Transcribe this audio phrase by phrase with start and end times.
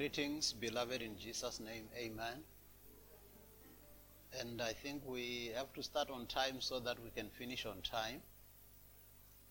[0.00, 2.42] Greetings, beloved, in Jesus' name, amen.
[4.40, 7.82] And I think we have to start on time so that we can finish on
[7.82, 8.22] time.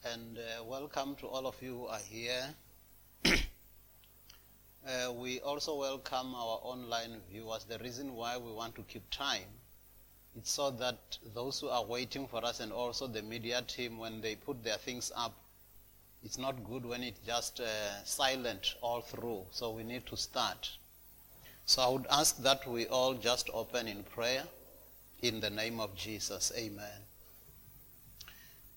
[0.04, 2.56] And uh, welcome to all of you who are here.
[3.26, 7.66] uh, we also welcome our online viewers.
[7.66, 9.54] The reason why we want to keep time
[10.36, 14.22] it's so that those who are waiting for us and also the media team, when
[14.22, 15.36] they put their things up,
[16.24, 19.46] it's not good when it's just uh, silent all through.
[19.52, 20.70] So we need to start.
[21.66, 24.44] So I would ask that we all just open in prayer
[25.22, 26.52] in the name of Jesus.
[26.58, 27.06] Amen.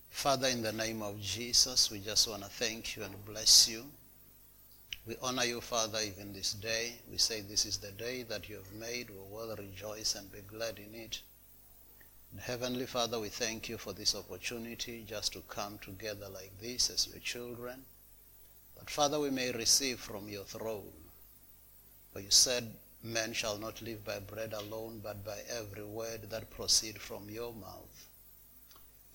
[0.09, 3.83] Father, in the name of Jesus, we just want to thank you and bless you.
[5.05, 6.93] We honor you, Father, even this day.
[7.11, 9.09] We say this is the day that you have made.
[9.09, 11.19] We will rejoice and be glad in it.
[12.39, 17.07] Heavenly Father, we thank you for this opportunity just to come together like this as
[17.07, 17.85] your children.
[18.77, 20.91] But Father, we may receive from your throne.
[22.11, 22.73] For you said,
[23.03, 27.53] men shall not live by bread alone, but by every word that proceed from your
[27.53, 28.07] mouth.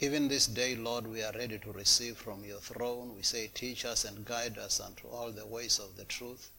[0.00, 3.16] Even this day, Lord, we are ready to receive from your throne.
[3.16, 6.50] We say, teach us and guide us unto all the ways of the truth.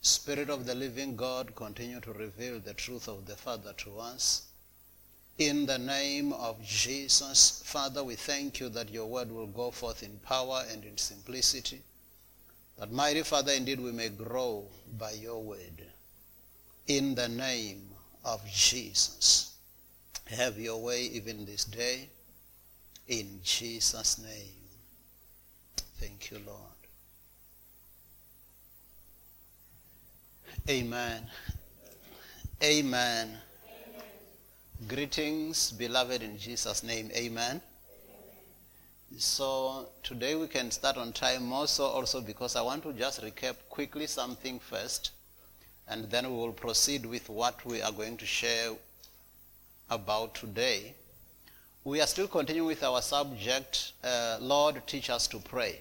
[0.00, 4.46] Spirit of the living God, continue to reveal the truth of the Father to us.
[5.38, 10.04] In the name of Jesus, Father, we thank you that your word will go forth
[10.04, 11.82] in power and in simplicity.
[12.78, 14.64] That, mighty Father, indeed we may grow
[14.96, 15.82] by your word.
[16.86, 17.82] In the name
[18.24, 19.56] of Jesus.
[20.26, 22.08] Have your way even this day.
[23.08, 24.54] In Jesus' name.
[25.98, 26.58] Thank you, Lord.
[30.68, 31.26] Amen.
[32.62, 33.38] Amen.
[34.88, 37.08] Greetings, beloved, in Jesus' name.
[37.14, 37.62] Amen.
[39.16, 43.22] So today we can start on time more so also because I want to just
[43.22, 45.12] recap quickly something first
[45.88, 48.72] and then we will proceed with what we are going to share
[49.88, 50.94] about today.
[51.84, 55.78] We are still continuing with our subject, uh, Lord, teach us to pray.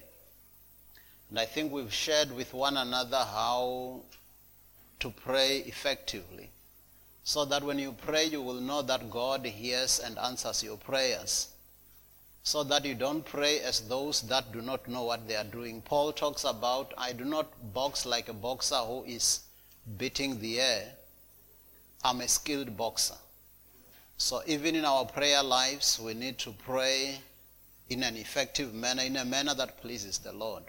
[1.30, 4.02] And I think we've shared with one another how
[5.00, 6.53] to pray effectively
[7.23, 11.47] so that when you pray, you will know that God hears and answers your prayers.
[12.44, 15.81] So that you don't pray as those that do not know what they are doing.
[15.81, 19.39] Paul talks about, I do not box like a boxer who is
[19.97, 20.91] beating the air.
[22.03, 23.16] I'm a skilled boxer.
[24.17, 27.19] So even in our prayer lives, we need to pray
[27.89, 30.63] in an effective manner, in a manner that pleases the Lord.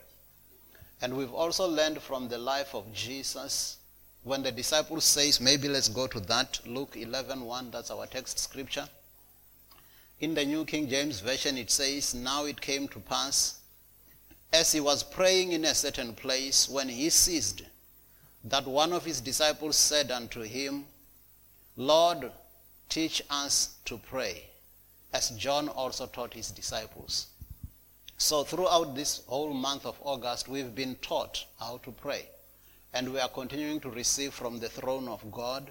[1.02, 3.78] And we've also learned from the life of Jesus
[4.24, 8.38] when the disciples says maybe let's go to that luke 11 1 that's our text
[8.38, 8.88] scripture.
[10.18, 13.60] In the new king james version it says now it came to pass
[14.50, 17.62] as he was praying in a certain place when he ceased
[18.44, 20.86] that one of his disciples said unto him
[21.76, 22.32] lord
[22.88, 24.44] teach us to pray
[25.12, 27.26] as john also taught his disciples.
[28.16, 32.28] So throughout this whole month of august we've been taught how to pray
[32.94, 35.70] and we are continuing to receive from the throne of God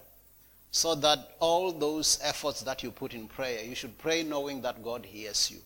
[0.72, 4.84] so that all those efforts that you put in prayer, you should pray knowing that
[4.84, 5.60] God hears you.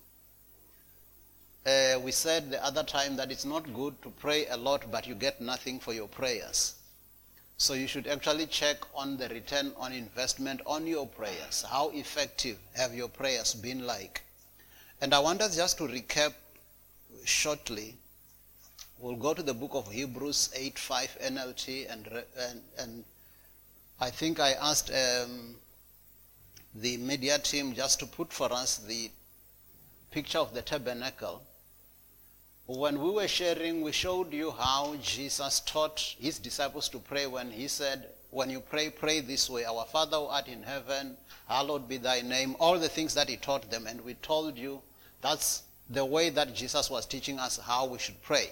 [1.66, 5.08] Uh, we said the other time that it's not good to pray a lot but
[5.08, 6.76] you get nothing for your prayers.
[7.58, 11.66] So you should actually check on the return on investment on your prayers.
[11.68, 14.22] How effective have your prayers been like?
[15.02, 16.34] And I want us just to recap
[17.26, 17.96] shortly
[19.00, 23.04] We'll go to the book of Hebrews 8:5 NLT and, and, and
[24.00, 25.56] I think I asked um,
[26.74, 29.12] the media team just to put for us the
[30.10, 31.44] picture of the tabernacle.
[32.66, 37.52] When we were sharing, we showed you how Jesus taught his disciples to pray when
[37.52, 39.64] he said, when you pray, pray this way.
[39.64, 41.18] Our Father who art in heaven,
[41.48, 42.56] hallowed be thy name.
[42.60, 43.86] All the things that he taught them.
[43.86, 44.82] And we told you
[45.22, 48.50] that's the way that Jesus was teaching us how we should pray.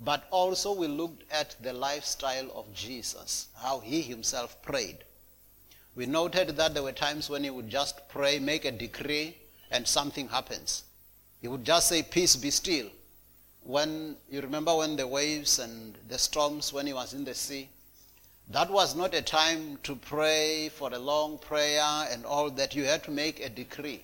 [0.00, 5.04] But also we looked at the lifestyle of Jesus, how he himself prayed.
[5.94, 9.36] We noted that there were times when he would just pray, make a decree,
[9.70, 10.84] and something happens.
[11.40, 12.88] He would just say, Peace be still.
[13.64, 17.68] When you remember when the waves and the storms, when he was in the sea,
[18.48, 22.74] that was not a time to pray for a long prayer and all that.
[22.74, 24.02] You had to make a decree.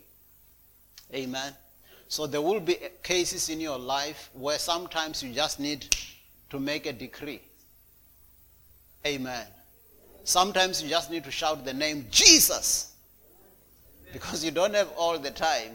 [1.13, 1.55] Amen.
[2.09, 5.95] So there will be cases in your life where sometimes you just need
[6.51, 7.41] to make a decree.
[9.07, 9.47] Amen.
[10.25, 12.93] Sometimes you just need to shout the name Jesus.
[14.13, 15.73] Because you don't have all the time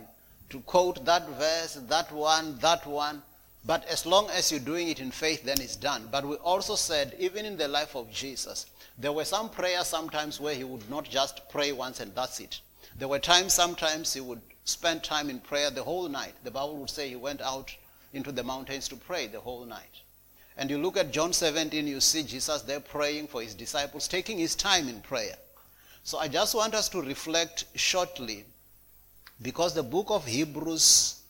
[0.50, 3.22] to quote that verse, that one, that one.
[3.66, 6.10] But as long as you're doing it in faith, then it's done.
[6.12, 8.66] But we also said, even in the life of Jesus,
[8.98, 12.60] there were some prayers sometimes where he would not just pray once and that's it.
[12.98, 16.34] There were times sometimes he would spend time in prayer the whole night.
[16.44, 17.76] The Bible would say he went out
[18.14, 20.02] into the mountains to pray the whole night.
[20.58, 24.38] And you look at John 17, you see Jesus there praying for his disciples, taking
[24.38, 25.36] his time in prayer.
[26.04, 28.46] So I just want us to reflect shortly
[29.42, 31.22] because the book of Hebrews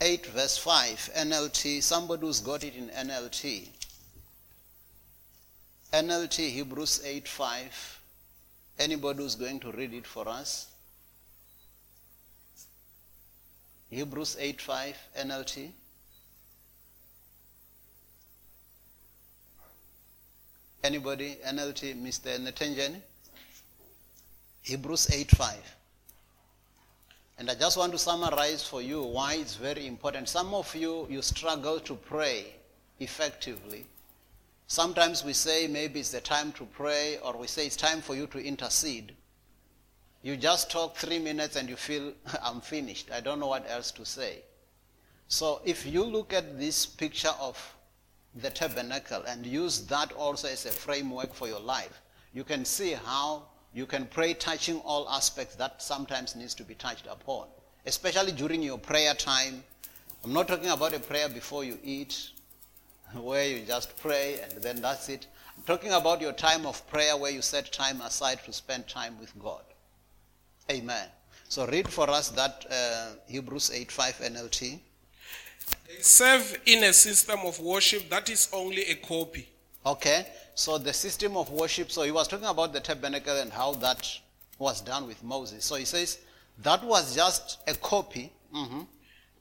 [0.00, 3.68] 8 verse 5 NLT somebody who's got it in NLT
[5.92, 8.00] NLT Hebrews 8 5
[8.78, 10.66] anybody who's going to read it for us
[13.90, 15.72] Hebrews 8 5 NLT
[20.86, 21.36] Anybody?
[21.44, 22.38] NLT, Mr.
[22.38, 23.00] Netenjani?
[24.62, 25.56] Hebrews 8 5.
[27.38, 30.28] And I just want to summarize for you why it's very important.
[30.28, 32.54] Some of you, you struggle to pray
[33.00, 33.84] effectively.
[34.68, 38.14] Sometimes we say maybe it's the time to pray, or we say it's time for
[38.14, 39.12] you to intercede.
[40.26, 42.12] You just talk three minutes and you feel,
[42.42, 43.12] I'm finished.
[43.12, 44.42] I don't know what else to say.
[45.28, 47.56] So if you look at this picture of
[48.34, 52.02] the tabernacle and use that also as a framework for your life,
[52.34, 56.74] you can see how you can pray touching all aspects that sometimes needs to be
[56.74, 57.46] touched upon,
[57.86, 59.62] especially during your prayer time.
[60.24, 62.30] I'm not talking about a prayer before you eat,
[63.14, 65.28] where you just pray and then that's it.
[65.56, 69.20] I'm talking about your time of prayer where you set time aside to spend time
[69.20, 69.62] with God.
[70.70, 71.08] Amen.
[71.48, 74.78] So read for us that uh, Hebrews 8 5 NLT.
[75.88, 79.48] They serve in a system of worship that is only a copy.
[79.84, 80.26] Okay.
[80.54, 84.08] So the system of worship, so he was talking about the tabernacle and how that
[84.58, 85.64] was done with Moses.
[85.64, 86.18] So he says
[86.62, 88.32] that was just a copy.
[88.54, 88.80] Mm-hmm.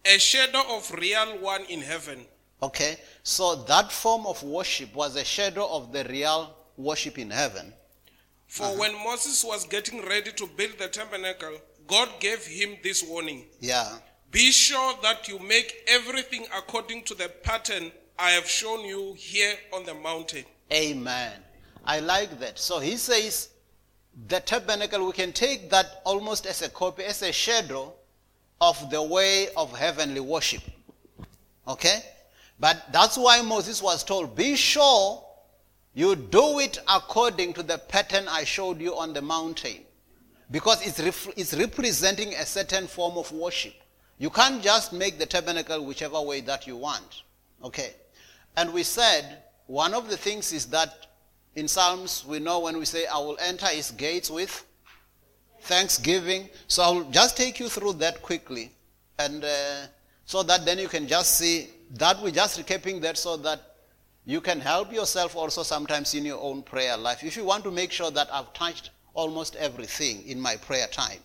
[0.06, 2.26] A shadow of real one in heaven.
[2.62, 2.98] Okay.
[3.24, 7.74] So that form of worship was a shadow of the real worship in heaven.
[8.56, 8.76] For uh-huh.
[8.78, 11.58] when Moses was getting ready to build the tabernacle,
[11.88, 13.44] God gave him this warning.
[13.60, 13.98] Yeah.
[14.32, 19.56] Be sure that you make everything according to the pattern I have shown you here
[19.74, 20.46] on the mountain.
[20.72, 21.34] Amen.
[21.84, 22.58] I like that.
[22.58, 23.50] So he says
[24.30, 27.94] the tabernacle, we can take that almost as a copy, as a shadow
[28.62, 30.64] of the way of heavenly worship.
[31.68, 32.00] Okay?
[32.58, 35.25] But that's why Moses was told, be sure
[35.96, 39.78] you do it according to the pattern I showed you on the mountain.
[40.52, 43.74] Because it's, ref- it's representing a certain form of worship.
[44.20, 47.24] You can't just make the tabernacle whichever way that you want.
[47.64, 47.94] Okay.
[48.58, 51.08] And we said one of the things is that
[51.56, 54.66] in Psalms we know when we say, I will enter his gates with
[55.62, 56.50] thanksgiving.
[56.68, 58.72] So I'll just take you through that quickly.
[59.18, 59.88] And uh,
[60.26, 63.75] so that then you can just see that we're just recapping that so that
[64.26, 67.24] you can help yourself also sometimes in your own prayer life.
[67.24, 71.20] If you want to make sure that I've touched almost everything in my prayer time.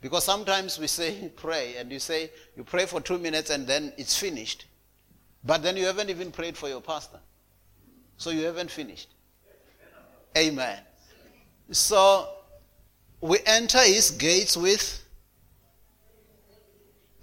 [0.00, 3.92] Because sometimes we say pray and you say you pray for two minutes and then
[3.96, 4.66] it's finished.
[5.44, 7.18] But then you haven't even prayed for your pastor.
[8.16, 9.08] So you haven't finished.
[10.36, 10.78] Amen.
[11.70, 12.28] So
[13.20, 15.02] we enter his gates with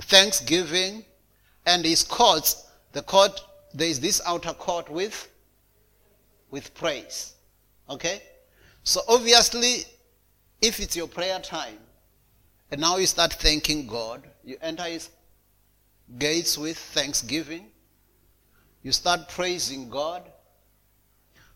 [0.01, 1.03] thanksgiving
[1.65, 2.65] and his courts.
[2.93, 3.39] The court,
[3.73, 5.29] there is this outer court with,
[6.51, 7.33] with praise.
[7.89, 8.21] Okay?
[8.83, 9.85] So obviously,
[10.61, 11.77] if it's your prayer time,
[12.71, 15.09] and now you start thanking God, you enter his
[16.17, 17.67] gates with thanksgiving,
[18.83, 20.23] you start praising God.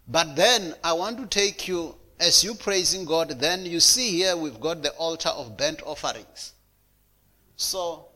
[0.07, 4.35] But then I want to take you, as you praising God, then you see here
[4.35, 6.53] we've got the altar of burnt offerings.
[7.55, 8.07] So,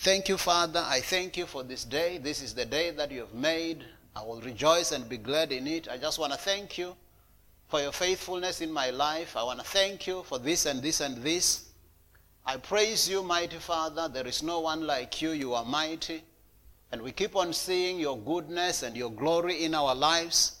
[0.00, 0.82] thank you, Father.
[0.86, 2.18] I thank you for this day.
[2.18, 3.84] This is the day that you have made.
[4.16, 5.88] I will rejoice and be glad in it.
[5.88, 6.96] I just want to thank you
[7.68, 9.36] for your faithfulness in my life.
[9.36, 11.68] I want to thank you for this and this and this.
[12.46, 14.08] I praise you, mighty Father.
[14.08, 15.32] There is no one like you.
[15.32, 16.24] You are mighty.
[16.90, 20.60] And we keep on seeing your goodness and your glory in our lives.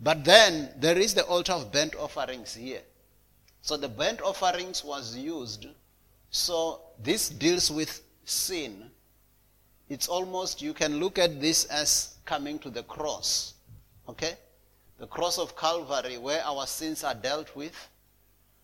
[0.00, 2.82] But then there is the altar of burnt offerings here.
[3.62, 5.66] So the burnt offerings was used.
[6.30, 8.90] So this deals with sin.
[9.88, 13.54] It's almost, you can look at this as coming to the cross.
[14.08, 14.34] Okay?
[14.98, 17.88] The cross of Calvary where our sins are dealt with.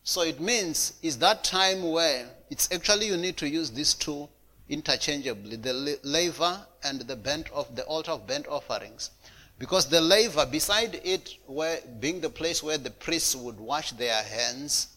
[0.02, 4.28] So it means is that time where it's actually you need to use these two
[4.68, 9.10] interchangeably, the laver and the burnt of the altar of burnt offerings.
[9.58, 14.22] Because the laver, beside it where being the place where the priests would wash their
[14.22, 14.88] hands,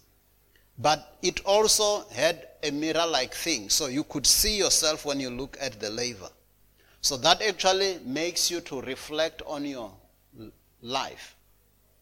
[0.78, 5.58] but it also had a mirror-like thing, so you could see yourself when you look
[5.60, 6.30] at the laver.
[7.02, 9.92] So that actually makes you to reflect on your
[10.82, 11.36] life.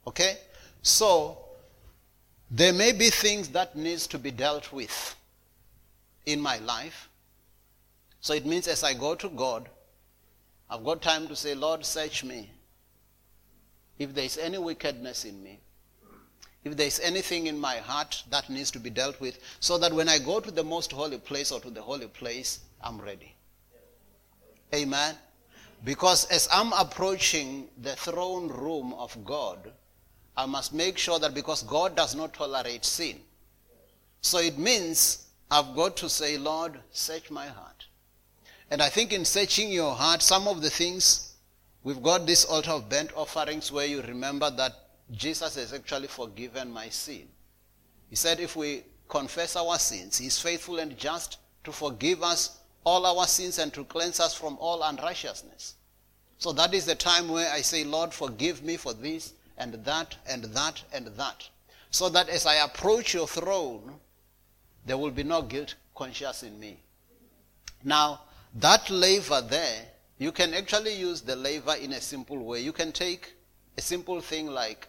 [0.05, 0.37] Okay?
[0.83, 1.39] So
[2.51, 5.15] there may be things that needs to be dealt with
[6.25, 7.09] in my life.
[8.19, 9.69] So it means as I go to God,
[10.69, 12.51] I've got time to say, Lord, search me.
[13.97, 15.60] If there is any wickedness in me,
[16.63, 19.93] if there is anything in my heart that needs to be dealt with, so that
[19.93, 23.35] when I go to the most holy place or to the holy place, I'm ready.
[24.73, 25.15] Amen.
[25.83, 29.71] Because as I'm approaching the throne room of God,
[30.37, 33.19] I must make sure that because God does not tolerate sin.
[34.21, 37.85] So it means I've got to say, Lord, search my heart.
[38.69, 41.33] And I think in searching your heart, some of the things,
[41.83, 44.73] we've got this altar of burnt offerings where you remember that
[45.11, 47.27] Jesus has actually forgiven my sin.
[48.09, 52.59] He said if we confess our sins, He is faithful and just to forgive us
[52.83, 55.75] all our sins and to cleanse us from all unrighteousness.
[56.37, 60.15] So that is the time where I say, Lord, forgive me for this and that
[60.27, 61.49] and that and that.
[61.91, 63.93] So that as I approach your throne,
[64.85, 66.79] there will be no guilt conscious in me.
[67.83, 68.21] Now,
[68.55, 69.85] that laver there,
[70.17, 72.61] you can actually use the laver in a simple way.
[72.61, 73.33] You can take
[73.77, 74.87] a simple thing like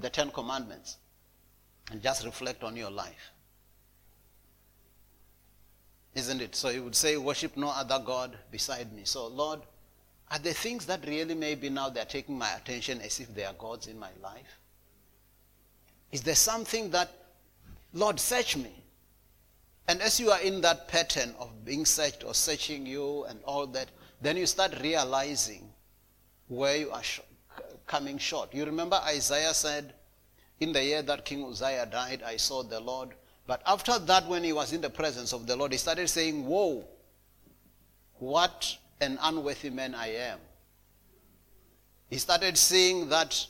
[0.00, 0.98] the Ten Commandments
[1.90, 3.32] and just reflect on your life.
[6.14, 6.56] Isn't it?
[6.56, 9.02] So you would say, Worship no other God beside me.
[9.04, 9.60] So, Lord,
[10.30, 13.54] are there things that really maybe now they're taking my attention as if they are
[13.54, 14.58] gods in my life?
[16.12, 17.10] Is there something that,
[17.92, 18.72] Lord, search me?
[19.88, 23.66] And as you are in that pattern of being searched or searching you and all
[23.68, 23.88] that,
[24.20, 25.68] then you start realizing
[26.46, 27.20] where you are sh-
[27.90, 28.54] coming short.
[28.54, 29.92] You remember Isaiah said,
[30.60, 33.10] In the year that King Uzziah died, I saw the Lord.
[33.48, 36.46] But after that, when he was in the presence of the Lord, he started saying,
[36.46, 36.84] Whoa,
[38.20, 40.38] what an unworthy man I am.
[42.08, 43.44] He started seeing that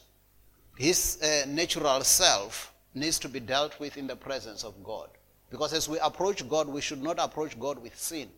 [0.78, 5.10] his uh, natural self needs to be dealt with in the presence of God.
[5.50, 8.30] Because as we approach God, we should not approach God with sin.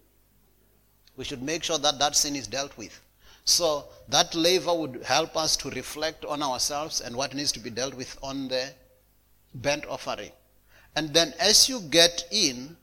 [1.16, 3.00] We should make sure that that sin is dealt with.
[3.44, 7.70] So that laver would help us to reflect on ourselves and what needs to be
[7.70, 8.72] dealt with on the
[9.54, 10.30] burnt offering.
[10.94, 12.76] And then as you get in,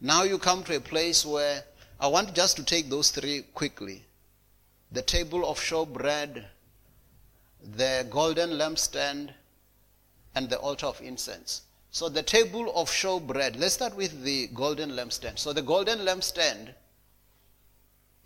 [0.00, 1.62] now you come to a place where
[2.00, 4.04] I want just to take those three quickly.
[4.90, 6.44] The table of showbread,
[7.76, 9.30] the golden lampstand,
[10.34, 11.62] and the altar of incense.
[11.90, 15.38] So the table of showbread, let's start with the golden lampstand.
[15.38, 16.72] So the golden lampstand,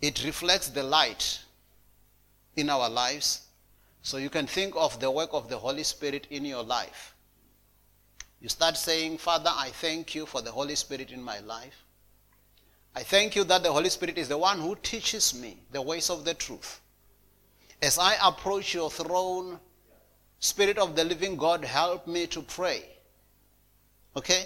[0.05, 1.39] it reflects the light
[2.55, 3.47] in our lives.
[4.03, 7.15] So you can think of the work of the Holy Spirit in your life.
[8.39, 11.83] You start saying, Father, I thank you for the Holy Spirit in my life.
[12.95, 16.11] I thank you that the Holy Spirit is the one who teaches me the ways
[16.11, 16.81] of the truth.
[17.81, 19.59] As I approach your throne,
[20.39, 22.85] Spirit of the living God, help me to pray.
[24.15, 24.45] Okay?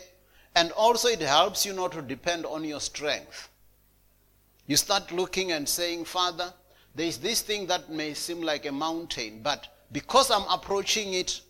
[0.56, 3.50] And also, it helps you not to depend on your strength.
[4.70, 6.54] You start looking and saying, Father,
[6.94, 11.42] there is this thing that may seem like a mountain, but because I'm approaching it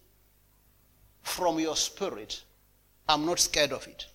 [1.22, 2.42] from your spirit,
[3.10, 4.06] I'm not scared of it.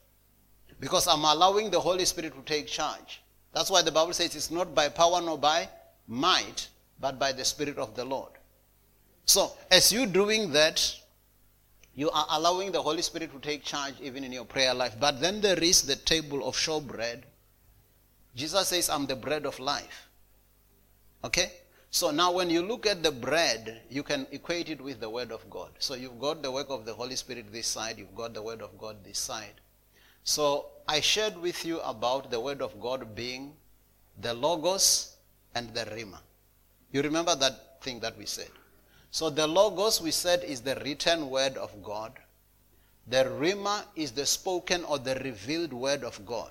[0.81, 3.23] Because I'm allowing the Holy Spirit to take charge.
[3.53, 5.69] That's why the Bible says it's not by power nor by
[6.09, 6.69] might,
[6.99, 8.33] but by the Spirit of the Lord.
[9.27, 10.97] So, as you're doing that,
[11.95, 14.97] you are allowing the Holy Spirit to take charge even in your prayer life.
[14.99, 17.25] But then there is the table of showbread.
[18.35, 20.09] Jesus says, I'm the bread of life.
[21.23, 21.53] Okay?
[21.91, 25.31] So now when you look at the bread, you can equate it with the Word
[25.31, 25.71] of God.
[25.79, 28.63] So you've got the work of the Holy Spirit this side, you've got the Word
[28.63, 29.61] of God this side.
[30.25, 33.53] So I shared with you about the Word of God being
[34.21, 35.17] the Logos
[35.55, 36.19] and the rhema.
[36.91, 38.51] You remember that thing that we said?
[39.13, 42.13] So the Logos, we said, is the written Word of God.
[43.07, 46.51] The rhema is the spoken or the revealed Word of God.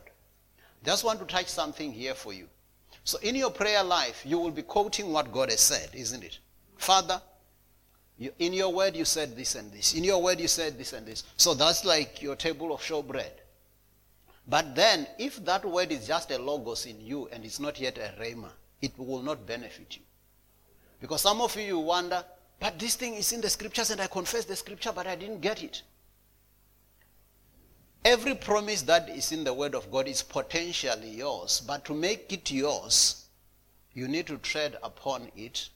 [0.84, 2.48] Just want to touch something here for you.
[3.04, 6.40] So in your prayer life, you will be quoting what God has said, isn't it?
[6.78, 7.22] Father,
[8.18, 9.94] you, in your word you said this and this.
[9.94, 11.24] In your word you said this and this.
[11.38, 13.32] So that's like your table of showbread.
[14.48, 17.98] But then, if that word is just a logos in you and it's not yet
[17.98, 18.50] a rhema,
[18.82, 20.04] it will not benefit you.
[21.00, 22.24] Because some of you, you wonder,
[22.60, 25.40] but this thing is in the scriptures and I confess the scripture, but I didn't
[25.40, 25.82] get it.
[28.06, 32.34] Every promise that is in the Word of God is potentially yours, but to make
[32.34, 33.26] it yours,
[33.94, 35.70] you need to tread upon it.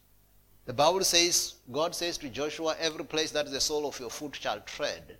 [0.65, 4.35] The Bible says, God says to Joshua, Every place that the sole of your foot
[4.35, 5.17] shall tread,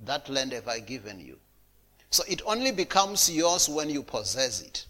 [0.00, 1.38] that land have I given you.
[2.10, 4.86] So it only becomes yours when you possess it.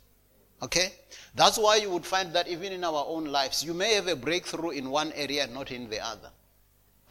[0.62, 0.92] Okay?
[1.34, 4.16] That's why you would find that even in our own lives, you may have a
[4.16, 6.30] breakthrough in one area and not in the other.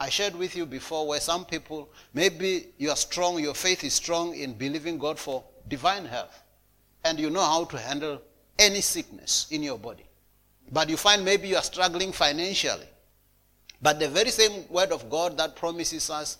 [0.00, 3.94] I shared with you before where some people, maybe you are strong, your faith is
[3.94, 6.42] strong in believing God for divine health,
[7.04, 8.22] and you know how to handle
[8.58, 10.04] any sickness in your body.
[10.70, 12.86] But you find maybe you are struggling financially.
[13.80, 16.38] But the very same word of God that promises us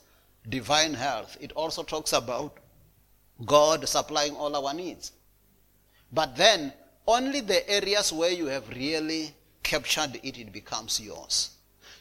[0.49, 2.59] divine health, it also talks about
[3.45, 5.13] God supplying all our needs.
[6.13, 6.73] But then,
[7.07, 9.31] only the areas where you have really
[9.63, 11.51] captured it, it becomes yours.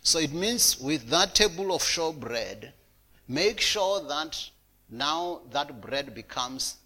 [0.07, 2.71] So it means with that table of showbread,
[3.27, 4.41] make sure that
[4.89, 6.77] now that bread becomes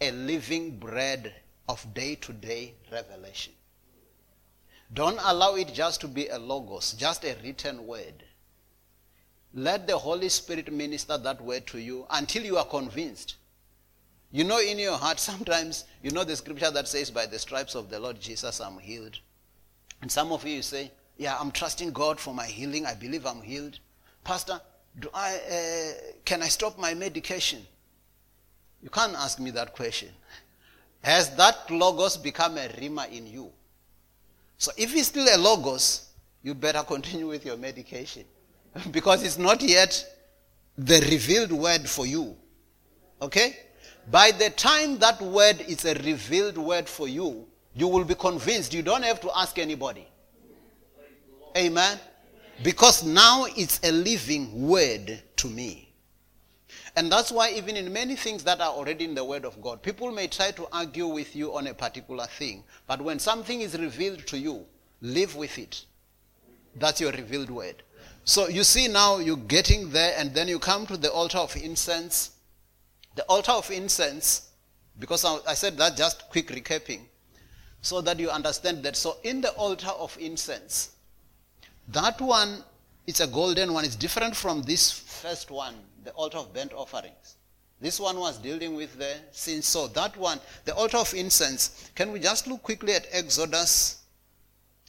[0.00, 1.34] a living bread
[1.68, 3.52] of day to day revelation.
[4.94, 8.22] Don't allow it just to be a logos, just a written word.
[9.52, 13.34] Let the Holy Spirit minister that word to you until you are convinced.
[14.30, 17.74] You know, in your heart, sometimes, you know the scripture that says, By the stripes
[17.74, 19.18] of the Lord Jesus, I'm healed.
[20.00, 22.86] And some of you, you say, Yeah, I'm trusting God for my healing.
[22.86, 23.78] I believe I'm healed.
[24.22, 24.60] Pastor,
[24.98, 27.66] do I, uh, can I stop my medication?
[28.82, 30.10] You can't ask me that question.
[31.02, 33.50] Has that logos become a rhema in you?
[34.58, 36.08] So if it's still a logos,
[36.42, 38.24] you better continue with your medication
[38.90, 40.04] because it's not yet
[40.76, 42.36] the revealed word for you.
[43.20, 43.56] Okay?
[44.10, 48.72] By the time that word is a revealed word for you, you will be convinced.
[48.72, 50.07] You don't have to ask anybody.
[51.58, 51.98] Amen?
[52.62, 55.92] Because now it's a living word to me.
[56.96, 59.82] And that's why, even in many things that are already in the Word of God,
[59.82, 62.64] people may try to argue with you on a particular thing.
[62.86, 64.66] But when something is revealed to you,
[65.00, 65.84] live with it.
[66.76, 67.82] That's your revealed Word.
[68.24, 71.56] So you see now you're getting there, and then you come to the altar of
[71.56, 72.32] incense.
[73.14, 74.50] The altar of incense,
[74.98, 77.02] because I said that just quick recapping,
[77.80, 78.96] so that you understand that.
[78.96, 80.90] So in the altar of incense,
[81.88, 82.62] that one,
[83.06, 83.84] it's a golden one.
[83.84, 85.74] It's different from this first one
[86.04, 87.36] the altar of burnt offerings.
[87.80, 89.62] This one was dealing with the sin.
[89.62, 91.90] So that one, the altar of incense.
[91.94, 94.02] Can we just look quickly at Exodus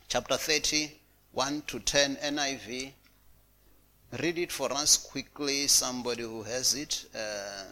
[0.07, 0.91] chapter 30,
[1.33, 2.93] 1 to 10 NIV?
[4.19, 7.05] Read it for us quickly, somebody who has it.
[7.13, 7.63] Uh,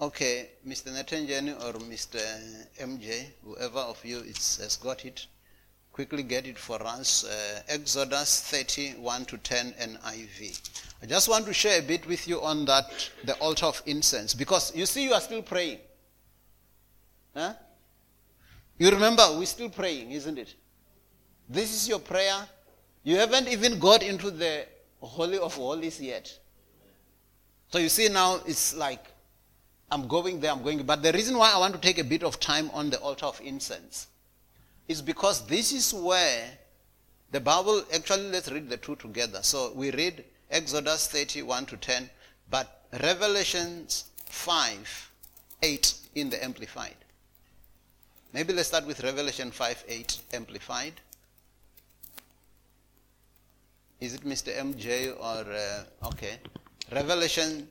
[0.00, 0.92] okay, Mr.
[0.92, 2.20] Nathaniel or Mr.
[2.80, 5.26] MJ, whoever of you is, has got it
[5.98, 7.24] quickly get it for us.
[7.24, 10.70] Uh, Exodus 31 to 10 NIV.
[11.02, 14.32] I just want to share a bit with you on that, the altar of incense,
[14.32, 15.78] because you see, you are still praying.
[17.34, 17.52] Huh?
[18.78, 20.54] You remember, we're still praying, isn't it?
[21.48, 22.46] This is your prayer.
[23.02, 24.66] You haven't even got into the
[25.00, 26.32] Holy of Holies yet.
[27.72, 29.04] So you see now, it's like
[29.90, 30.82] I'm going there, I'm going.
[30.82, 33.26] But the reason why I want to take a bit of time on the altar
[33.26, 34.08] of incense
[34.86, 36.44] is because this is where
[37.30, 39.40] the Bible, actually, let's read the two together.
[39.42, 42.08] So we read Exodus 31 to 10,
[42.50, 45.10] but Revelations 5,
[45.62, 46.96] 8 in the Amplified.
[48.32, 51.00] Maybe let's start with Revelation 5, 8 Amplified.
[54.00, 54.56] Is it Mr.
[54.56, 56.38] MJ or, uh, okay.
[56.92, 57.68] Revelation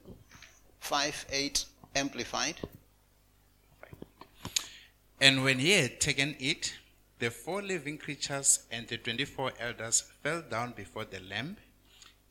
[0.80, 2.56] 5, 8 Amplified.
[5.20, 6.76] And when he had taken it,
[7.20, 11.58] the four living creatures and the 24 elders fell down before the Lamb.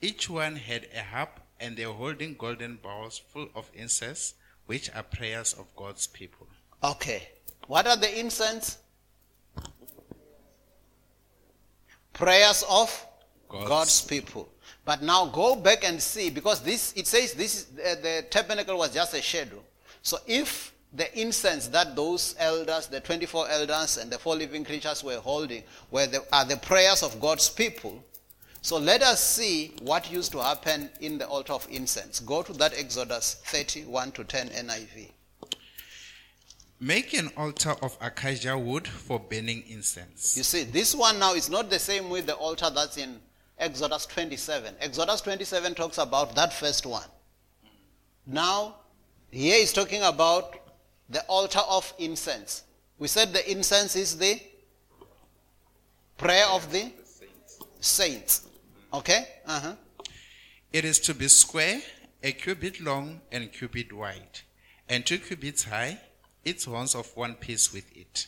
[0.00, 4.34] Each one had a harp, and they were holding golden bowls full of incense,
[4.66, 6.46] which are prayers of God's people.
[6.84, 7.28] Okay.
[7.66, 8.78] What are the incense?
[12.12, 13.06] Prayers of
[13.48, 14.48] God's, God's people.
[14.86, 18.78] But now go back and see, because this it says this is, uh, the tabernacle
[18.78, 19.60] was just a shadow.
[20.00, 25.02] So if the incense that those elders, the 24 elders and the four living creatures
[25.02, 28.00] were holding, were the, are the prayers of God's people.
[28.62, 32.20] So let us see what used to happen in the altar of incense.
[32.20, 35.10] Go to that Exodus 31 to 10 NIV.
[36.78, 40.36] Make an altar of acacia wood for burning incense.
[40.36, 43.20] You see, this one now is not the same with the altar that's in
[43.58, 44.74] Exodus 27.
[44.80, 47.08] Exodus 27 talks about that first one.
[48.26, 48.76] Now,
[49.30, 50.56] here is talking about
[51.08, 52.64] the altar of incense.
[52.98, 54.40] We said the incense is the
[56.18, 56.92] prayer of the
[57.80, 58.46] saints.
[58.92, 59.26] Okay?
[59.46, 59.74] Uh-huh.
[60.72, 61.80] It is to be square,
[62.22, 64.40] a cubit long and cubit wide,
[64.88, 66.00] and two cubits high,
[66.44, 68.26] its horns of one piece with it.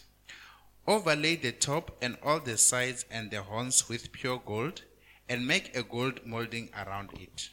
[0.86, 4.82] Overlay the top and all the sides and the horns with pure gold,
[5.28, 7.50] and make a gold molding around it.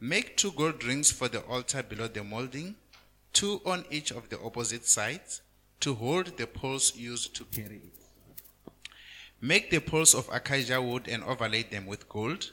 [0.00, 2.76] Make two gold rings for the altar below the molding
[3.32, 5.42] two on each of the opposite sides,
[5.80, 8.72] to hold the poles used to carry it.
[9.40, 12.50] Make the poles of acacia wood and overlay them with gold.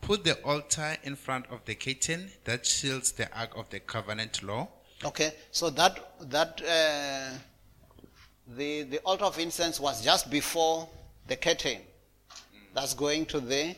[0.00, 4.44] Put the altar in front of the curtain that shields the ark of the covenant
[4.44, 4.68] law.
[5.04, 7.36] Okay, so that that uh,
[8.56, 10.88] the the altar of incense was just before
[11.26, 11.80] the curtain.
[12.74, 13.74] That's going to the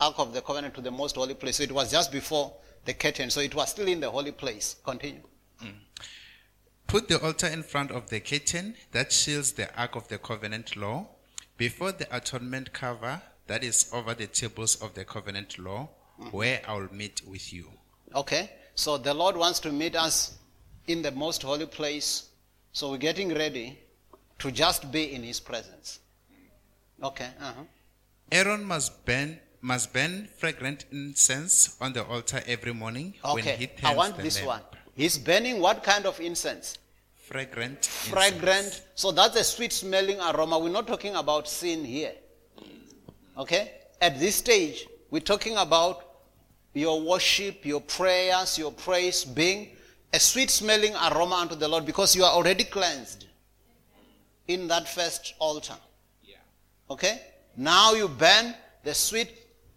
[0.00, 1.56] ark of the covenant to the most holy place.
[1.56, 2.52] So it was just before
[2.84, 3.30] the curtain.
[3.30, 4.76] So it was still in the holy place.
[4.84, 5.22] Continue.
[6.86, 10.76] Put the altar in front of the curtain that shields the ark of the covenant
[10.76, 11.06] law,
[11.56, 15.88] before the atonement cover that is over the tables of the covenant law,
[16.30, 17.66] where I will meet with you.
[18.14, 20.36] Okay, so the Lord wants to meet us
[20.86, 22.28] in the most holy place.
[22.72, 23.78] So we're getting ready
[24.38, 26.00] to just be in His presence.
[27.02, 27.28] Okay.
[27.40, 27.62] Uh-huh.
[28.34, 33.66] Aaron must burn must burn fragrant incense on the altar every morning when he Okay.
[33.66, 34.48] tends I want this lamp.
[34.48, 34.62] one.
[34.96, 36.76] He's burning what kind of incense?
[37.14, 37.86] Fragrant.
[37.86, 38.66] fragrant.
[38.66, 38.82] incense.
[38.96, 40.58] So that's a sweet smelling aroma.
[40.58, 42.14] We're not talking about sin here.
[43.38, 43.70] Okay?
[44.00, 46.04] At this stage, we're talking about
[46.74, 49.70] your worship, your prayers, your praise being
[50.12, 53.26] a sweet smelling aroma unto the Lord because you are already cleansed
[54.48, 55.76] in that first altar.
[56.22, 56.36] Yeah.
[56.90, 57.22] Okay?
[57.56, 59.30] Now you burn the sweet,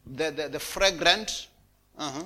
[0.06, 1.48] the, the, the fragrant.
[1.98, 2.24] uh-huh.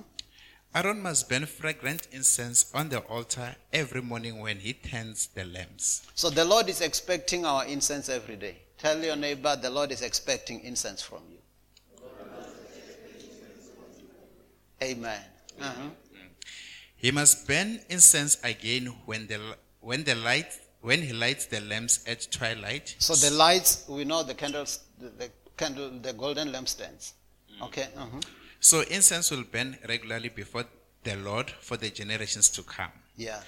[0.73, 6.07] Aaron must burn fragrant incense on the altar every morning when he tends the lamps.
[6.15, 8.59] So the Lord is expecting our incense every day.
[8.77, 11.37] Tell your neighbor the Lord is expecting incense from you.
[14.81, 15.19] Amen.
[15.59, 15.89] Uh-huh.
[16.95, 19.39] He must burn incense again when the
[19.81, 22.95] when the light when he lights the lamps at twilight.
[22.97, 27.13] So the lights, we know the candles, the, the candle, the golden lampstands.
[27.59, 27.65] Mm.
[27.67, 27.87] Okay.
[27.97, 28.19] Uh-huh.
[28.59, 30.65] So incense will burn regularly before
[31.03, 32.91] the Lord for the generations to come.
[33.15, 33.41] Yeah.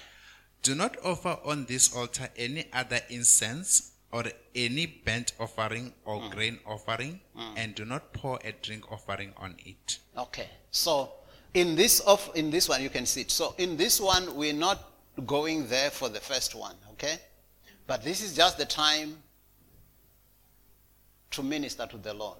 [0.62, 6.30] Do not offer on this altar any other incense or any burnt offering or mm.
[6.30, 7.52] grain offering, mm.
[7.56, 9.98] and do not pour a drink offering on it.
[10.16, 10.48] Okay.
[10.70, 11.12] So
[11.52, 13.30] in this of in this one you can see it.
[13.30, 14.90] So in this one we're not
[15.26, 17.16] going there for the first one, okay?
[17.86, 19.18] But this is just the time
[21.34, 22.38] to minister to the Lord.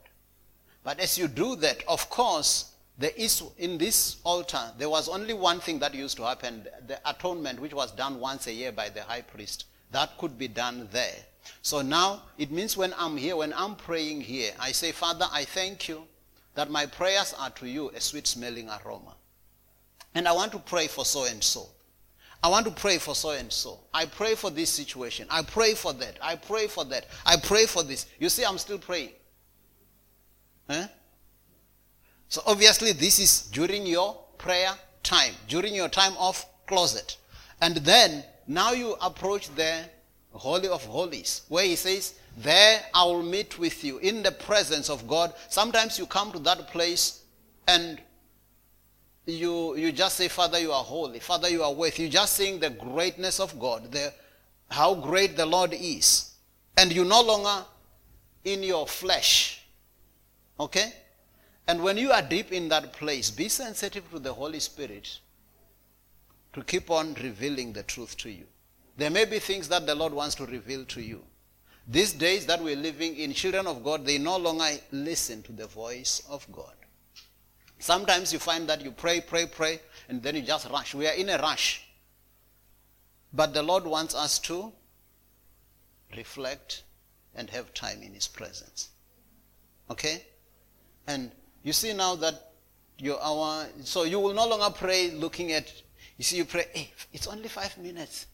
[0.82, 5.34] But as you do that, of course, there is in this altar there was only
[5.34, 8.88] one thing that used to happen: the atonement, which was done once a year by
[8.88, 9.64] the high priest.
[9.90, 11.16] That could be done there.
[11.62, 15.44] So now it means when I'm here, when I'm praying here, I say, Father, I
[15.44, 16.04] thank you
[16.54, 19.14] that my prayers are to you a sweet smelling aroma.
[20.14, 21.68] And I want to pray for so and so.
[22.44, 23.80] I want to pray for so and so.
[23.94, 25.26] I pray for this situation.
[25.30, 26.18] I pray for that.
[26.20, 27.06] I pray for that.
[27.24, 28.04] I pray for this.
[28.18, 29.12] You see, I'm still praying.
[30.68, 30.88] Huh?
[32.28, 37.16] So obviously, this is during your prayer time, during your time of closet.
[37.62, 39.88] And then, now you approach the
[40.32, 44.90] Holy of Holies, where he says, There I will meet with you in the presence
[44.90, 45.32] of God.
[45.48, 47.22] Sometimes you come to that place
[47.66, 47.98] and
[49.26, 51.18] you, you just say, Father, you are holy.
[51.18, 52.04] Father, you are worthy.
[52.04, 54.12] You just saying the greatness of God, the,
[54.70, 56.34] how great the Lord is.
[56.76, 57.64] And you no longer
[58.44, 59.64] in your flesh.
[60.60, 60.92] Okay?
[61.66, 65.18] And when you are deep in that place, be sensitive to the Holy Spirit
[66.52, 68.44] to keep on revealing the truth to you.
[68.96, 71.22] There may be things that the Lord wants to reveal to you.
[71.88, 75.66] These days that we're living in, children of God, they no longer listen to the
[75.66, 76.74] voice of God.
[77.84, 80.94] Sometimes you find that you pray, pray, pray, and then you just rush.
[80.94, 81.86] We are in a rush.
[83.30, 84.72] But the Lord wants us to
[86.16, 86.82] reflect
[87.34, 88.88] and have time in His presence.
[89.90, 90.24] Okay?
[91.06, 91.30] And
[91.62, 92.52] you see now that
[93.00, 95.70] your hour, so you will no longer pray looking at,
[96.16, 98.24] you see, you pray, hey, it's only five minutes.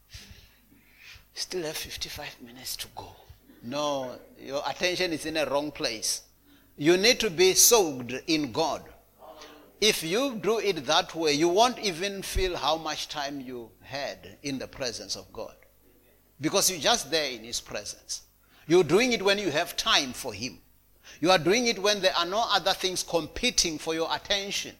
[1.34, 3.16] Still have 55 minutes to go.
[3.64, 6.22] No, your attention is in a wrong place.
[6.76, 8.84] You need to be soaked in God.
[9.80, 14.36] If you do it that way, you won't even feel how much time you had
[14.42, 15.54] in the presence of God.
[16.40, 18.22] Because you're just there in His presence.
[18.66, 20.58] You're doing it when you have time for Him.
[21.20, 24.76] You are doing it when there are no other things competing for your attention.